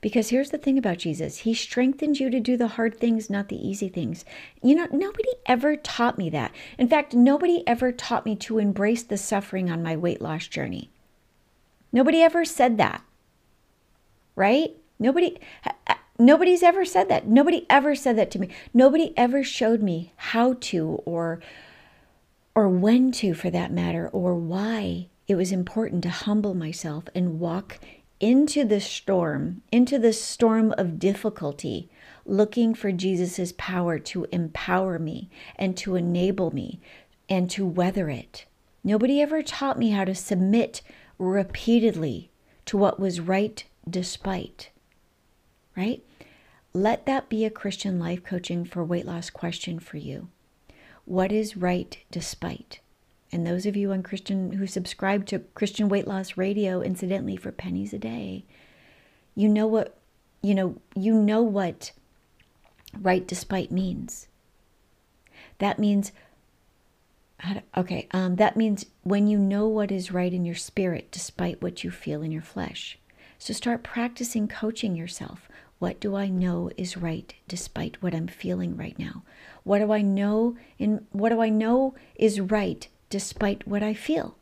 Because 0.00 0.30
here's 0.30 0.50
the 0.50 0.58
thing 0.58 0.78
about 0.78 0.98
Jesus 0.98 1.38
He 1.38 1.54
strengthens 1.54 2.20
you 2.20 2.30
to 2.30 2.40
do 2.40 2.56
the 2.56 2.68
hard 2.68 2.98
things, 2.98 3.30
not 3.30 3.48
the 3.48 3.68
easy 3.68 3.88
things. 3.88 4.24
You 4.62 4.74
know, 4.74 4.88
nobody 4.90 5.28
ever 5.46 5.76
taught 5.76 6.18
me 6.18 6.30
that. 6.30 6.52
In 6.78 6.88
fact, 6.88 7.14
nobody 7.14 7.62
ever 7.66 7.92
taught 7.92 8.24
me 8.24 8.36
to 8.36 8.58
embrace 8.58 9.02
the 9.02 9.18
suffering 9.18 9.70
on 9.70 9.82
my 9.82 9.96
weight 9.96 10.20
loss 10.20 10.46
journey. 10.46 10.90
Nobody 11.92 12.22
ever 12.22 12.44
said 12.44 12.78
that. 12.78 13.02
Right? 14.34 14.76
Nobody. 14.98 15.38
Uh, 15.86 15.94
nobody's 16.18 16.62
ever 16.62 16.84
said 16.84 17.08
that. 17.08 17.26
Nobody 17.26 17.66
ever 17.68 17.94
said 17.94 18.16
that 18.16 18.30
to 18.32 18.38
me. 18.38 18.48
Nobody 18.72 19.12
ever 19.16 19.44
showed 19.44 19.82
me 19.82 20.12
how 20.16 20.54
to 20.60 21.02
or 21.04 21.40
or 22.54 22.68
when 22.68 23.12
to 23.12 23.34
for 23.34 23.50
that 23.50 23.72
matter 23.72 24.08
or 24.08 24.34
why 24.34 25.08
it 25.26 25.34
was 25.34 25.52
important 25.52 26.02
to 26.02 26.10
humble 26.10 26.54
myself 26.54 27.04
and 27.14 27.40
walk 27.40 27.78
into 28.22 28.64
the 28.64 28.80
storm, 28.80 29.60
into 29.72 29.98
the 29.98 30.12
storm 30.12 30.72
of 30.78 31.00
difficulty, 31.00 31.90
looking 32.24 32.72
for 32.72 32.92
Jesus' 32.92 33.52
power 33.58 33.98
to 33.98 34.26
empower 34.30 34.96
me 35.00 35.28
and 35.56 35.76
to 35.76 35.96
enable 35.96 36.54
me 36.54 36.80
and 37.28 37.50
to 37.50 37.66
weather 37.66 38.08
it. 38.08 38.46
Nobody 38.84 39.20
ever 39.20 39.42
taught 39.42 39.76
me 39.76 39.90
how 39.90 40.04
to 40.04 40.14
submit 40.14 40.82
repeatedly 41.18 42.30
to 42.66 42.76
what 42.76 43.00
was 43.00 43.20
right 43.20 43.64
despite. 43.90 44.70
Right? 45.76 46.04
Let 46.72 47.06
that 47.06 47.28
be 47.28 47.44
a 47.44 47.50
Christian 47.50 47.98
life 47.98 48.22
coaching 48.22 48.64
for 48.64 48.84
weight 48.84 49.04
loss 49.04 49.30
question 49.30 49.80
for 49.80 49.96
you. 49.96 50.28
What 51.04 51.32
is 51.32 51.56
right 51.56 51.98
despite? 52.12 52.78
And 53.32 53.46
those 53.46 53.64
of 53.64 53.76
you 53.76 53.92
on 53.92 54.02
Christian 54.02 54.52
who 54.52 54.66
subscribe 54.66 55.24
to 55.26 55.38
Christian 55.54 55.88
Weight 55.88 56.06
Loss 56.06 56.36
Radio, 56.36 56.82
incidentally, 56.82 57.36
for 57.36 57.50
pennies 57.50 57.94
a 57.94 57.98
day, 57.98 58.44
you 59.34 59.48
know 59.48 59.66
what 59.66 59.96
you 60.42 60.54
know 60.54 60.76
you 60.94 61.14
know 61.14 61.40
what 61.42 61.92
right 63.00 63.26
despite 63.26 63.72
means. 63.72 64.28
That 65.58 65.78
means 65.78 66.12
okay, 67.76 68.06
um, 68.12 68.36
that 68.36 68.56
means 68.56 68.86
when 69.02 69.26
you 69.26 69.38
know 69.38 69.66
what 69.66 69.90
is 69.90 70.12
right 70.12 70.32
in 70.32 70.44
your 70.44 70.54
spirit 70.54 71.10
despite 71.10 71.62
what 71.62 71.82
you 71.82 71.90
feel 71.90 72.22
in 72.22 72.30
your 72.30 72.42
flesh. 72.42 72.98
So 73.38 73.52
start 73.52 73.82
practicing 73.82 74.46
coaching 74.46 74.94
yourself. 74.94 75.48
What 75.78 75.98
do 75.98 76.14
I 76.14 76.28
know 76.28 76.70
is 76.76 76.96
right 76.96 77.34
despite 77.48 78.00
what 78.00 78.14
I'm 78.14 78.28
feeling 78.28 78.76
right 78.76 78.96
now? 78.98 79.24
What 79.64 79.80
do 79.80 79.90
I 79.90 80.02
know 80.02 80.56
in 80.78 81.06
what 81.10 81.30
do 81.30 81.40
I 81.40 81.48
know 81.48 81.94
is 82.14 82.40
right 82.40 82.86
despite 83.12 83.68
what 83.68 83.82
I 83.82 83.92
feel. 83.92 84.38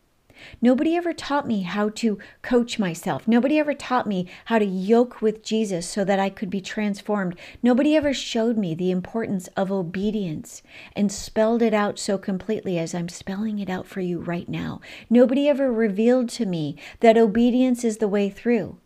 Nobody 0.62 0.94
ever 0.94 1.12
taught 1.12 1.44
me 1.44 1.62
how 1.62 1.88
to 1.90 2.20
coach 2.40 2.78
myself. 2.78 3.26
Nobody 3.26 3.58
ever 3.58 3.74
taught 3.74 4.06
me 4.06 4.28
how 4.44 4.60
to 4.60 4.64
yoke 4.64 5.20
with 5.20 5.42
Jesus 5.42 5.88
so 5.88 6.04
that 6.04 6.20
I 6.20 6.30
could 6.30 6.50
be 6.50 6.60
transformed. 6.60 7.36
Nobody 7.64 7.96
ever 7.96 8.14
showed 8.14 8.56
me 8.56 8.76
the 8.76 8.92
importance 8.92 9.48
of 9.48 9.72
obedience 9.72 10.62
and 10.94 11.10
spelled 11.10 11.62
it 11.62 11.74
out 11.74 11.98
so 11.98 12.16
completely 12.16 12.78
as 12.78 12.94
I'm 12.94 13.08
spelling 13.08 13.58
it 13.58 13.68
out 13.68 13.88
for 13.88 14.00
you 14.00 14.20
right 14.20 14.48
now. 14.48 14.80
Nobody 15.10 15.48
ever 15.48 15.72
revealed 15.72 16.28
to 16.30 16.46
me 16.46 16.76
that 17.00 17.18
obedience 17.18 17.82
is 17.84 17.98
the 17.98 18.08
way 18.08 18.30
through. 18.30 18.78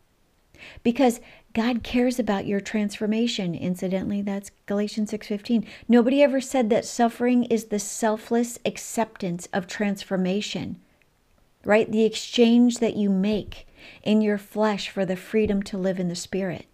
Because 0.82 1.20
God 1.54 1.84
cares 1.84 2.18
about 2.18 2.46
your 2.46 2.60
transformation. 2.60 3.54
Incidentally, 3.54 4.20
that's 4.20 4.50
Galatians 4.66 5.10
6:15. 5.10 5.64
Nobody 5.88 6.20
ever 6.20 6.40
said 6.40 6.68
that 6.70 6.84
suffering 6.84 7.44
is 7.44 7.66
the 7.66 7.78
selfless 7.78 8.58
acceptance 8.66 9.46
of 9.52 9.68
transformation. 9.68 10.80
Right? 11.64 11.90
The 11.90 12.04
exchange 12.04 12.78
that 12.78 12.96
you 12.96 13.08
make 13.08 13.66
in 14.02 14.20
your 14.20 14.36
flesh 14.36 14.90
for 14.90 15.06
the 15.06 15.16
freedom 15.16 15.62
to 15.62 15.78
live 15.78 16.00
in 16.00 16.08
the 16.08 16.16
spirit. 16.16 16.66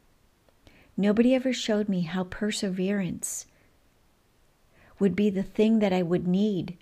Nobody 0.97 1.35
ever 1.35 1.53
showed 1.53 1.89
me 1.89 2.01
how 2.03 2.25
perseverance 2.25 3.47
would 4.99 5.15
be 5.15 5.31
the 5.31 5.43
thing 5.43 5.79
that 5.79 5.93
I 5.93 6.03
would 6.03 6.27
need 6.27 6.77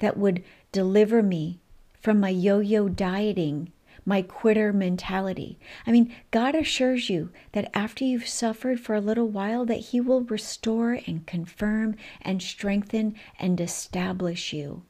that 0.00 0.16
would 0.16 0.44
deliver 0.72 1.22
me 1.22 1.60
from 2.00 2.20
my 2.20 2.28
yo-yo 2.28 2.88
dieting 2.88 3.72
my 4.06 4.22
quitter 4.22 4.72
mentality. 4.72 5.58
I 5.86 5.90
mean, 5.90 6.14
God 6.30 6.54
assures 6.54 7.10
you 7.10 7.30
that 7.52 7.70
after 7.74 8.04
you've 8.04 8.28
suffered 8.28 8.78
for 8.80 8.94
a 8.94 9.00
little 9.00 9.28
while 9.28 9.66
that 9.66 9.86
he 9.90 10.00
will 10.00 10.22
restore 10.22 11.00
and 11.06 11.26
confirm 11.26 11.96
and 12.22 12.40
strengthen 12.40 13.16
and 13.38 13.60
establish 13.60 14.52
you. 14.52 14.84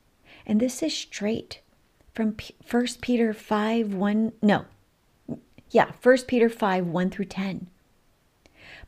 And 0.47 0.61
this 0.61 0.83
is 0.83 0.95
straight 0.95 1.61
from 2.15 2.37
1 2.71 2.87
Peter 3.01 3.33
5 3.33 3.95
1 3.95 4.33
no. 4.43 4.67
Yeah, 5.71 5.93
1 6.03 6.19
Peter 6.29 6.49
5 6.49 6.87
1 6.87 7.11
through 7.11 7.25
10. 7.25 7.67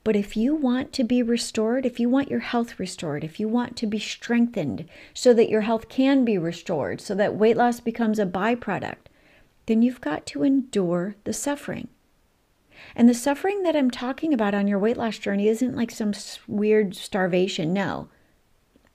But 0.04 0.14
if 0.16 0.36
you 0.36 0.54
want 0.54 0.92
to 0.94 1.04
be 1.04 1.22
restored, 1.22 1.84
if 1.84 1.98
you 1.98 2.08
want 2.08 2.30
your 2.30 2.40
health 2.40 2.78
restored, 2.78 3.24
if 3.24 3.40
you 3.40 3.48
want 3.48 3.76
to 3.76 3.86
be 3.86 3.98
strengthened 3.98 4.86
so 5.12 5.34
that 5.34 5.48
your 5.48 5.62
health 5.62 5.88
can 5.88 6.24
be 6.24 6.38
restored, 6.38 7.00
so 7.00 7.14
that 7.14 7.34
weight 7.34 7.56
loss 7.56 7.80
becomes 7.80 8.18
a 8.18 8.26
byproduct, 8.26 9.07
then 9.68 9.82
you've 9.82 10.00
got 10.00 10.24
to 10.24 10.42
endure 10.42 11.14
the 11.24 11.32
suffering. 11.32 11.88
And 12.96 13.06
the 13.06 13.14
suffering 13.14 13.62
that 13.64 13.76
I'm 13.76 13.90
talking 13.90 14.32
about 14.32 14.54
on 14.54 14.66
your 14.66 14.78
weight 14.78 14.96
loss 14.96 15.18
journey 15.18 15.46
isn't 15.46 15.76
like 15.76 15.90
some 15.90 16.12
weird 16.46 16.96
starvation. 16.96 17.74
No. 17.74 18.08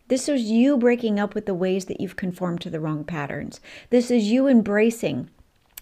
This 0.08 0.28
is 0.28 0.44
you 0.44 0.78
breaking 0.78 1.20
up 1.20 1.36
with 1.36 1.46
the 1.46 1.54
ways 1.54 1.86
that 1.86 2.02
you've 2.02 2.16
conformed 2.16 2.62
to 2.62 2.72
the 2.72 2.80
wrong 2.80 3.04
patterns. 3.04 3.62
This 3.92 4.10
is 4.10 4.32
you 4.32 4.48
embracing 4.48 5.30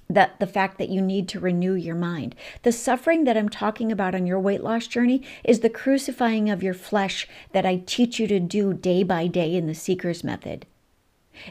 that 0.09 0.37
the 0.41 0.47
fact 0.47 0.77
that 0.77 0.89
you 0.89 1.01
need 1.01 1.29
to 1.29 1.39
renew 1.39 1.73
your 1.73 1.95
mind. 1.95 2.35
The 2.63 2.73
suffering 2.73 3.23
that 3.23 3.37
I'm 3.37 3.49
talking 3.49 3.93
about 3.93 4.13
on 4.13 4.25
your 4.25 4.39
weight 4.39 4.61
loss 4.61 4.87
journey 4.87 5.23
is 5.45 5.61
the 5.61 5.69
crucifying 5.69 6.49
of 6.49 6.61
your 6.61 6.73
flesh 6.73 7.29
that 7.53 7.65
I 7.65 7.81
teach 7.85 8.19
you 8.19 8.27
to 8.27 8.41
do 8.41 8.73
day 8.73 9.03
by 9.03 9.27
day 9.27 9.55
in 9.55 9.67
the 9.67 9.75
seeker's 9.75 10.21
method. 10.21 10.65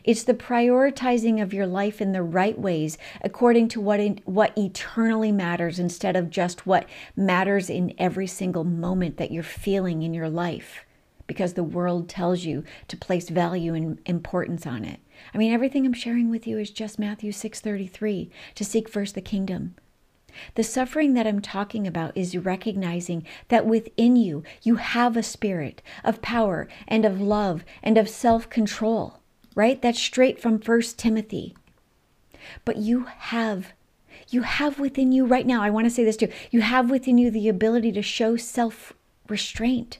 It's 0.04 0.22
the 0.22 0.34
prioritizing 0.34 1.42
of 1.42 1.54
your 1.54 1.66
life 1.66 2.00
in 2.00 2.12
the 2.12 2.22
right 2.22 2.58
ways 2.58 2.98
according 3.22 3.68
to 3.68 3.80
what 3.80 4.00
what 4.24 4.56
eternally 4.56 5.32
matters 5.32 5.78
instead 5.78 6.16
of 6.16 6.30
just 6.30 6.66
what 6.66 6.86
matters 7.16 7.70
in 7.70 7.94
every 7.98 8.26
single 8.26 8.64
moment 8.64 9.16
that 9.16 9.30
you're 9.30 9.42
feeling 9.42 10.02
in 10.02 10.14
your 10.14 10.28
life 10.28 10.84
because 11.26 11.54
the 11.54 11.62
world 11.62 12.08
tells 12.08 12.44
you 12.44 12.64
to 12.88 12.96
place 12.96 13.28
value 13.28 13.72
and 13.72 14.00
importance 14.04 14.66
on 14.66 14.84
it. 14.84 14.98
I 15.32 15.38
mean 15.38 15.52
everything 15.52 15.86
I'm 15.86 15.92
sharing 15.92 16.28
with 16.28 16.44
you 16.44 16.58
is 16.58 16.72
just 16.72 16.98
Matthew 16.98 17.30
6:33 17.30 18.30
to 18.56 18.64
seek 18.64 18.88
first 18.88 19.14
the 19.14 19.20
kingdom. 19.20 19.76
The 20.54 20.64
suffering 20.64 21.14
that 21.14 21.26
I'm 21.26 21.40
talking 21.40 21.86
about 21.86 22.16
is 22.16 22.36
recognizing 22.36 23.24
that 23.48 23.66
within 23.66 24.16
you, 24.16 24.42
you 24.62 24.76
have 24.76 25.16
a 25.16 25.22
spirit 25.22 25.82
of 26.02 26.22
power 26.22 26.68
and 26.88 27.04
of 27.04 27.20
love 27.20 27.64
and 27.82 27.96
of 27.96 28.08
self 28.08 28.48
control, 28.50 29.19
right? 29.60 29.82
That's 29.82 30.00
straight 30.00 30.40
from 30.40 30.58
First 30.58 30.98
Timothy. 30.98 31.54
But 32.64 32.78
you 32.78 33.04
have. 33.04 33.74
You 34.30 34.40
have 34.40 34.80
within 34.80 35.12
you 35.12 35.26
right 35.26 35.46
now, 35.46 35.62
I 35.62 35.68
want 35.68 35.84
to 35.84 35.90
say 35.90 36.02
this 36.02 36.16
too. 36.16 36.32
You 36.50 36.62
have 36.62 36.88
within 36.88 37.18
you 37.18 37.30
the 37.30 37.46
ability 37.46 37.92
to 37.92 38.00
show 38.00 38.36
self 38.36 38.94
restraint 39.28 39.98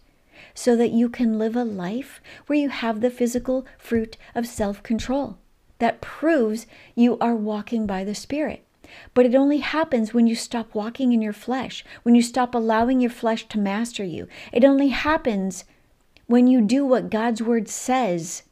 so 0.55 0.77
that 0.77 0.93
you 0.93 1.11
can 1.11 1.39
live 1.39 1.57
a 1.57 1.65
life 1.65 2.23
where 2.47 2.59
you 2.59 2.71
have 2.71 3.03
the 3.03 3.11
physical 3.11 3.67
fruit 3.77 4.17
of 4.35 4.47
self 4.47 4.83
control 4.83 5.37
that 5.79 6.01
proves 6.01 6.67
you 6.95 7.19
are 7.19 7.35
walking 7.35 7.87
by 7.87 8.03
the 8.03 8.15
Spirit. 8.15 8.65
But 9.13 9.27
it 9.27 9.35
only 9.35 9.59
happens 9.59 10.15
when 10.15 10.27
you 10.27 10.37
stop 10.37 10.75
walking 10.75 11.13
in 11.13 11.21
your 11.21 11.35
flesh, 11.35 11.85
when 12.03 12.15
you 12.15 12.23
stop 12.23 12.55
allowing 12.55 13.03
your 13.03 13.11
flesh 13.11 13.47
to 13.49 13.59
master 13.59 14.05
you. 14.05 14.27
It 14.55 14.65
only 14.65 14.89
happens 14.89 15.67
when 16.27 16.47
you 16.47 16.63
do 16.63 16.87
what 16.87 17.11
God's 17.11 17.43
word 17.43 17.69
says 17.69 18.45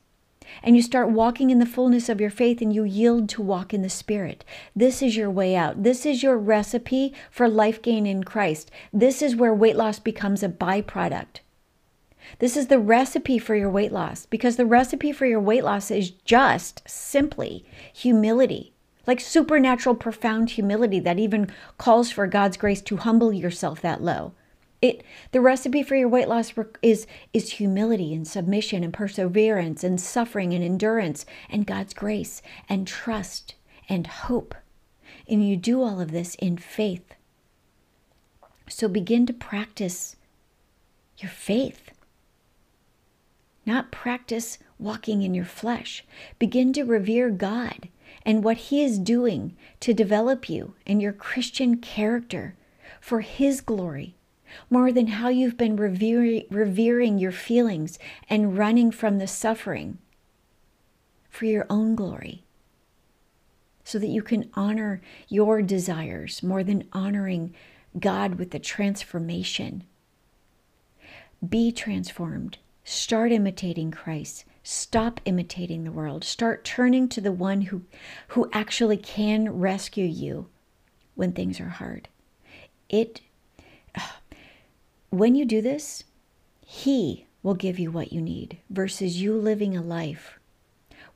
and 0.62 0.76
you 0.76 0.82
start 0.82 1.10
walking 1.10 1.50
in 1.50 1.58
the 1.58 1.66
fullness 1.66 2.08
of 2.08 2.20
your 2.20 2.30
faith 2.30 2.60
and 2.60 2.74
you 2.74 2.84
yield 2.84 3.28
to 3.30 3.42
walk 3.42 3.72
in 3.74 3.82
the 3.82 3.88
Spirit. 3.88 4.44
This 4.74 5.02
is 5.02 5.16
your 5.16 5.30
way 5.30 5.54
out. 5.56 5.82
This 5.82 6.06
is 6.06 6.22
your 6.22 6.36
recipe 6.36 7.12
for 7.30 7.48
life 7.48 7.82
gain 7.82 8.06
in 8.06 8.24
Christ. 8.24 8.70
This 8.92 9.22
is 9.22 9.36
where 9.36 9.54
weight 9.54 9.76
loss 9.76 9.98
becomes 9.98 10.42
a 10.42 10.48
byproduct. 10.48 11.40
This 12.38 12.56
is 12.56 12.66
the 12.66 12.78
recipe 12.78 13.38
for 13.38 13.54
your 13.54 13.70
weight 13.70 13.92
loss 13.92 14.26
because 14.26 14.56
the 14.56 14.66
recipe 14.66 15.12
for 15.12 15.26
your 15.26 15.40
weight 15.40 15.64
loss 15.64 15.90
is 15.90 16.10
just 16.10 16.82
simply 16.86 17.64
humility 17.92 18.72
like 19.08 19.20
supernatural, 19.20 19.94
profound 19.94 20.50
humility 20.50 21.00
that 21.00 21.18
even 21.18 21.50
calls 21.78 22.10
for 22.10 22.26
God's 22.26 22.58
grace 22.58 22.82
to 22.82 22.98
humble 22.98 23.32
yourself 23.32 23.80
that 23.80 24.02
low. 24.02 24.34
It 24.80 25.02
the 25.32 25.40
recipe 25.40 25.82
for 25.82 25.96
your 25.96 26.08
weight 26.08 26.28
loss 26.28 26.52
is 26.82 27.06
is 27.32 27.52
humility 27.52 28.14
and 28.14 28.26
submission 28.26 28.84
and 28.84 28.92
perseverance 28.92 29.82
and 29.82 30.00
suffering 30.00 30.54
and 30.54 30.62
endurance 30.62 31.26
and 31.50 31.66
God's 31.66 31.94
grace 31.94 32.42
and 32.68 32.86
trust 32.86 33.54
and 33.88 34.06
hope. 34.06 34.54
And 35.28 35.46
you 35.46 35.56
do 35.56 35.82
all 35.82 36.00
of 36.00 36.12
this 36.12 36.34
in 36.36 36.56
faith. 36.58 37.14
So 38.68 38.88
begin 38.88 39.26
to 39.26 39.32
practice 39.32 40.16
your 41.18 41.30
faith. 41.30 41.90
Not 43.66 43.90
practice 43.90 44.58
walking 44.78 45.22
in 45.22 45.34
your 45.34 45.44
flesh. 45.44 46.04
Begin 46.38 46.72
to 46.74 46.84
revere 46.84 47.30
God 47.30 47.88
and 48.24 48.44
what 48.44 48.56
He 48.56 48.82
is 48.82 48.98
doing 48.98 49.56
to 49.80 49.92
develop 49.92 50.48
you 50.48 50.74
and 50.86 51.02
your 51.02 51.12
Christian 51.12 51.78
character 51.78 52.54
for 53.00 53.20
His 53.20 53.60
glory, 53.60 54.14
more 54.70 54.92
than 54.92 55.08
how 55.08 55.28
you've 55.28 55.56
been 55.56 55.76
revering, 55.76 56.44
revering 56.50 57.18
your 57.18 57.32
feelings 57.32 57.98
and 58.28 58.56
running 58.56 58.90
from 58.90 59.18
the 59.18 59.26
suffering 59.26 59.98
for 61.30 61.44
your 61.44 61.66
own 61.70 61.94
glory, 61.94 62.42
so 63.84 63.98
that 63.98 64.08
you 64.08 64.22
can 64.22 64.50
honor 64.54 65.00
your 65.28 65.62
desires 65.62 66.42
more 66.42 66.62
than 66.62 66.88
honoring 66.92 67.54
God 67.98 68.34
with 68.34 68.50
the 68.50 68.58
transformation. 68.58 69.84
Be 71.46 71.72
transformed. 71.72 72.58
Start 72.84 73.32
imitating 73.32 73.90
Christ. 73.90 74.44
Stop 74.62 75.20
imitating 75.24 75.84
the 75.84 75.92
world. 75.92 76.24
Start 76.24 76.64
turning 76.64 77.08
to 77.08 77.20
the 77.20 77.32
one 77.32 77.62
who, 77.62 77.82
who 78.28 78.50
actually 78.52 78.96
can 78.96 79.48
rescue 79.58 80.04
you 80.04 80.48
when 81.14 81.32
things 81.32 81.60
are 81.60 81.68
hard. 81.68 82.08
It, 82.88 83.20
when 85.10 85.34
you 85.34 85.44
do 85.44 85.62
this, 85.62 86.04
He 86.60 87.26
will 87.42 87.54
give 87.54 87.78
you 87.78 87.90
what 87.90 88.12
you 88.12 88.20
need 88.20 88.58
versus 88.68 89.20
you 89.20 89.34
living 89.34 89.76
a 89.76 89.82
life 89.82 90.38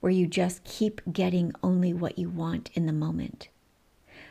where 0.00 0.12
you 0.12 0.26
just 0.26 0.64
keep 0.64 1.00
getting 1.12 1.52
only 1.62 1.92
what 1.92 2.18
you 2.18 2.28
want 2.28 2.70
in 2.74 2.87
the 2.87 2.92
moment. 2.92 3.48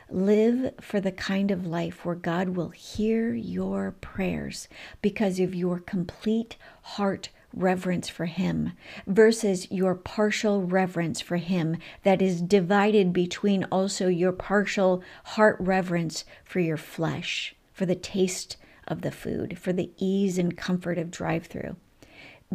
Live 0.09 0.73
for 0.81 0.99
the 0.99 1.11
kind 1.13 1.51
of 1.51 1.65
life 1.65 2.03
where 2.03 2.15
God 2.15 2.49
will 2.49 2.69
hear 2.69 3.33
your 3.33 3.91
prayers 4.01 4.67
because 5.01 5.39
of 5.39 5.55
your 5.55 5.79
complete 5.79 6.57
heart 6.81 7.29
reverence 7.53 8.09
for 8.09 8.25
Him 8.25 8.73
versus 9.07 9.69
your 9.71 9.95
partial 9.95 10.61
reverence 10.61 11.21
for 11.21 11.37
Him 11.37 11.77
that 12.03 12.21
is 12.21 12.41
divided 12.41 13.13
between 13.13 13.63
also 13.65 14.07
your 14.07 14.33
partial 14.33 15.01
heart 15.23 15.55
reverence 15.59 16.25
for 16.43 16.59
your 16.59 16.77
flesh, 16.77 17.55
for 17.71 17.85
the 17.85 17.95
taste 17.95 18.57
of 18.91 19.01
the 19.01 19.11
food, 19.11 19.57
for 19.57 19.71
the 19.71 19.89
ease 19.97 20.37
and 20.37 20.57
comfort 20.57 20.97
of 20.97 21.09
drive 21.09 21.45
through. 21.45 21.77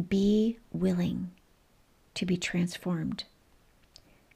Be 0.07 0.59
willing 0.71 1.31
to 2.13 2.25
be 2.25 2.37
transformed. 2.37 3.23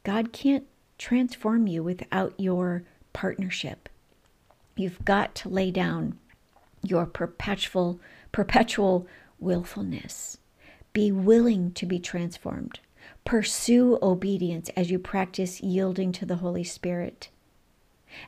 God 0.03 0.33
can't 0.33 0.65
transform 0.97 1.67
you 1.67 1.83
without 1.83 2.33
your 2.37 2.83
partnership. 3.13 3.87
You've 4.75 5.05
got 5.05 5.35
to 5.35 5.49
lay 5.49 5.69
down 5.69 6.17
your 6.81 7.05
perpetual 7.05 7.99
perpetual 8.31 9.05
willfulness. 9.39 10.37
Be 10.93 11.11
willing 11.11 11.71
to 11.73 11.85
be 11.85 11.99
transformed. 11.99 12.79
Pursue 13.25 13.99
obedience 14.01 14.69
as 14.75 14.89
you 14.89 14.97
practice 14.97 15.61
yielding 15.61 16.11
to 16.13 16.25
the 16.25 16.37
Holy 16.37 16.63
Spirit 16.63 17.29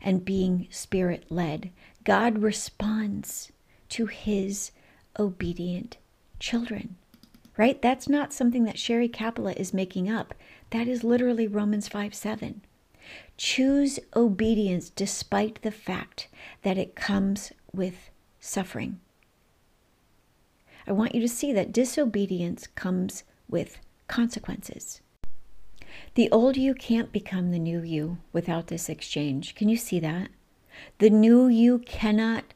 and 0.02 0.26
being 0.26 0.68
spirit 0.70 1.26
led. 1.30 1.72
God 2.04 2.40
responds 2.40 3.52
to 3.94 4.08
his 4.08 4.72
obedient 5.20 5.98
children, 6.40 6.96
right? 7.58 7.80
That's 7.80 8.10
not 8.10 8.34
something 8.34 8.64
that 8.64 8.80
Sherry 8.80 9.08
Capella 9.08 9.54
is 9.54 9.72
making 9.72 10.10
up. 10.10 10.34
That 10.72 10.88
is 10.88 11.04
literally 11.04 11.46
Romans 11.46 11.88
5 11.88 12.16
7. 12.16 12.62
Choose 13.38 14.00
obedience 14.16 14.90
despite 14.90 15.62
the 15.62 15.70
fact 15.70 16.28
that 16.64 16.76
it 16.76 16.96
comes 16.96 17.52
with 17.72 18.10
suffering. 18.40 19.00
I 20.88 20.92
want 20.92 21.14
you 21.14 21.22
to 21.22 21.30
see 21.30 21.54
that 21.54 21.72
disobedience 21.72 22.66
comes 22.66 23.24
with 23.48 23.78
consequences. 24.08 25.02
The 26.16 26.32
old 26.32 26.58
you 26.58 26.74
can't 26.74 27.12
become 27.12 27.52
the 27.52 27.60
new 27.60 27.84
you 27.84 28.18
without 28.32 28.68
this 28.68 28.90
exchange. 28.90 29.54
Can 29.54 29.70
you 29.70 29.78
see 29.78 30.00
that? 30.00 30.30
The 30.98 31.12
new 31.12 31.48
you 31.48 31.78
cannot 31.78 32.56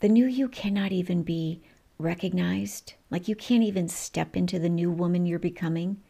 the 0.00 0.08
new 0.08 0.26
you 0.26 0.48
cannot 0.48 0.92
even 0.92 1.22
be 1.22 1.60
recognized. 1.98 2.94
Like 3.10 3.28
you 3.28 3.36
can't 3.36 3.62
even 3.62 3.88
step 3.88 4.34
into 4.34 4.58
the 4.58 4.68
new 4.68 4.90
woman 4.90 5.26
you're 5.26 5.38
becoming 5.38 6.00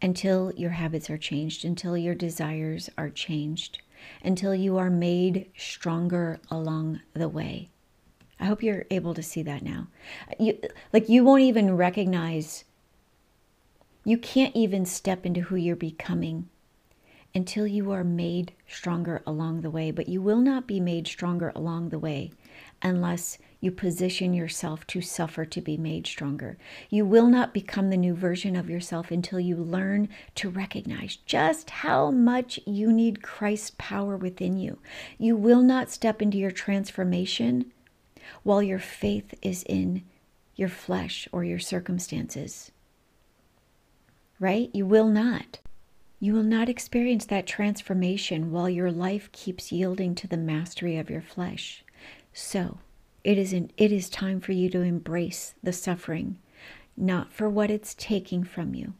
until 0.00 0.52
your 0.54 0.70
habits 0.70 1.10
are 1.10 1.18
changed, 1.18 1.64
until 1.64 1.96
your 1.96 2.14
desires 2.14 2.88
are 2.96 3.10
changed, 3.10 3.78
until 4.22 4.54
you 4.54 4.76
are 4.76 4.90
made 4.90 5.50
stronger 5.56 6.38
along 6.50 7.00
the 7.14 7.28
way. 7.28 7.70
I 8.38 8.44
hope 8.44 8.62
you're 8.62 8.84
able 8.90 9.14
to 9.14 9.22
see 9.22 9.42
that 9.42 9.62
now. 9.62 9.88
You 10.38 10.60
like 10.92 11.08
you 11.08 11.24
won't 11.24 11.42
even 11.42 11.76
recognize 11.76 12.64
you 14.04 14.18
can't 14.18 14.54
even 14.54 14.84
step 14.84 15.26
into 15.26 15.40
who 15.40 15.56
you're 15.56 15.74
becoming 15.74 16.48
until 17.34 17.66
you 17.66 17.90
are 17.90 18.04
made 18.04 18.52
stronger 18.66 19.22
along 19.26 19.60
the 19.62 19.70
way, 19.70 19.90
but 19.90 20.08
you 20.08 20.22
will 20.22 20.40
not 20.40 20.66
be 20.66 20.80
made 20.80 21.06
stronger 21.06 21.52
along 21.54 21.88
the 21.88 21.98
way 21.98 22.30
unless 22.82 23.38
you 23.60 23.70
position 23.72 24.32
yourself 24.32 24.86
to 24.86 25.00
suffer 25.00 25.44
to 25.44 25.60
be 25.60 25.76
made 25.76 26.06
stronger. 26.06 26.56
You 26.90 27.04
will 27.04 27.26
not 27.26 27.52
become 27.52 27.90
the 27.90 27.96
new 27.96 28.14
version 28.14 28.54
of 28.54 28.70
yourself 28.70 29.10
until 29.10 29.40
you 29.40 29.56
learn 29.56 30.08
to 30.36 30.48
recognize 30.48 31.16
just 31.16 31.70
how 31.70 32.10
much 32.10 32.60
you 32.66 32.92
need 32.92 33.22
Christ's 33.22 33.72
power 33.76 34.16
within 34.16 34.58
you. 34.58 34.78
You 35.18 35.36
will 35.36 35.62
not 35.62 35.90
step 35.90 36.22
into 36.22 36.38
your 36.38 36.52
transformation 36.52 37.72
while 38.42 38.62
your 38.62 38.78
faith 38.78 39.34
is 39.42 39.64
in 39.64 40.04
your 40.54 40.68
flesh 40.68 41.28
or 41.32 41.42
your 41.42 41.58
circumstances. 41.58 42.70
Right? 44.38 44.70
You 44.72 44.86
will 44.86 45.08
not. 45.08 45.58
You 46.20 46.34
will 46.34 46.44
not 46.44 46.68
experience 46.68 47.26
that 47.26 47.46
transformation 47.46 48.50
while 48.50 48.68
your 48.68 48.90
life 48.90 49.30
keeps 49.32 49.72
yielding 49.72 50.14
to 50.16 50.26
the 50.26 50.36
mastery 50.36 50.96
of 50.96 51.10
your 51.10 51.22
flesh. 51.22 51.84
So, 52.40 52.78
it 53.24 53.36
is, 53.36 53.52
it 53.52 53.72
is 53.76 54.08
time 54.08 54.40
for 54.40 54.52
you 54.52 54.70
to 54.70 54.80
embrace 54.80 55.54
the 55.60 55.72
suffering, 55.72 56.38
not 56.96 57.32
for 57.32 57.50
what 57.50 57.68
it's 57.68 57.96
taking 57.98 58.44
from 58.44 58.76
you, 58.76 58.94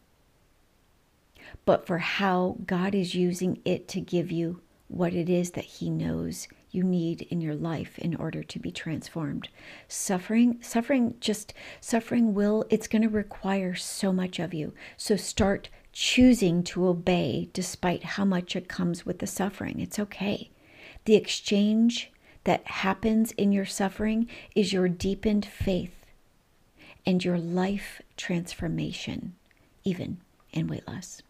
but 1.65 1.87
for 1.87 1.99
how 1.99 2.57
God 2.67 2.97
is 2.97 3.15
using 3.15 3.61
it 3.65 3.87
to 3.89 4.01
give 4.01 4.33
you 4.33 4.61
what 4.89 5.15
it 5.15 5.31
is 5.31 5.53
that 5.53 5.65
He 5.65 5.89
knows 5.89 6.49
you 6.73 6.83
need 6.83 7.23
in 7.31 7.41
your 7.41 7.55
life 7.55 7.97
in 8.01 8.17
order 8.17 8.43
to 8.43 8.59
be 8.59 8.73
transformed. 8.73 9.49
Suffering, 9.87 10.59
suffering, 10.61 11.15
just 11.21 11.55
suffering 11.81 12.35
will, 12.35 12.65
it's 12.71 12.89
going 12.89 13.03
to 13.03 13.09
require 13.09 13.77
so 13.77 14.13
much 14.13 14.41
of 14.41 14.53
you. 14.53 14.75
So 14.97 15.15
start 15.15 15.69
choosing 15.93 16.65
to 16.65 16.89
obey 16.89 17.51
despite 17.53 18.03
how 18.03 18.25
much 18.25 18.57
it 18.57 18.67
comes 18.67 19.07
with 19.07 19.21
the 19.21 19.29
suffering. 19.29 19.79
It's 19.79 20.01
okay. 20.01 20.51
The 21.05 21.15
exchange 21.15 22.11
that 22.49 22.67
happens 22.67 23.31
in 23.33 23.53
your 23.53 23.67
suffering 23.67 24.27
is 24.55 24.73
your 24.73 24.89
deepened 24.89 25.45
faith 25.45 26.07
and 27.05 27.23
your 27.23 27.37
life 27.37 28.01
transformation, 28.17 29.35
even 29.85 30.17
in 30.51 30.67
weight 30.67 30.89
loss. 30.89 31.21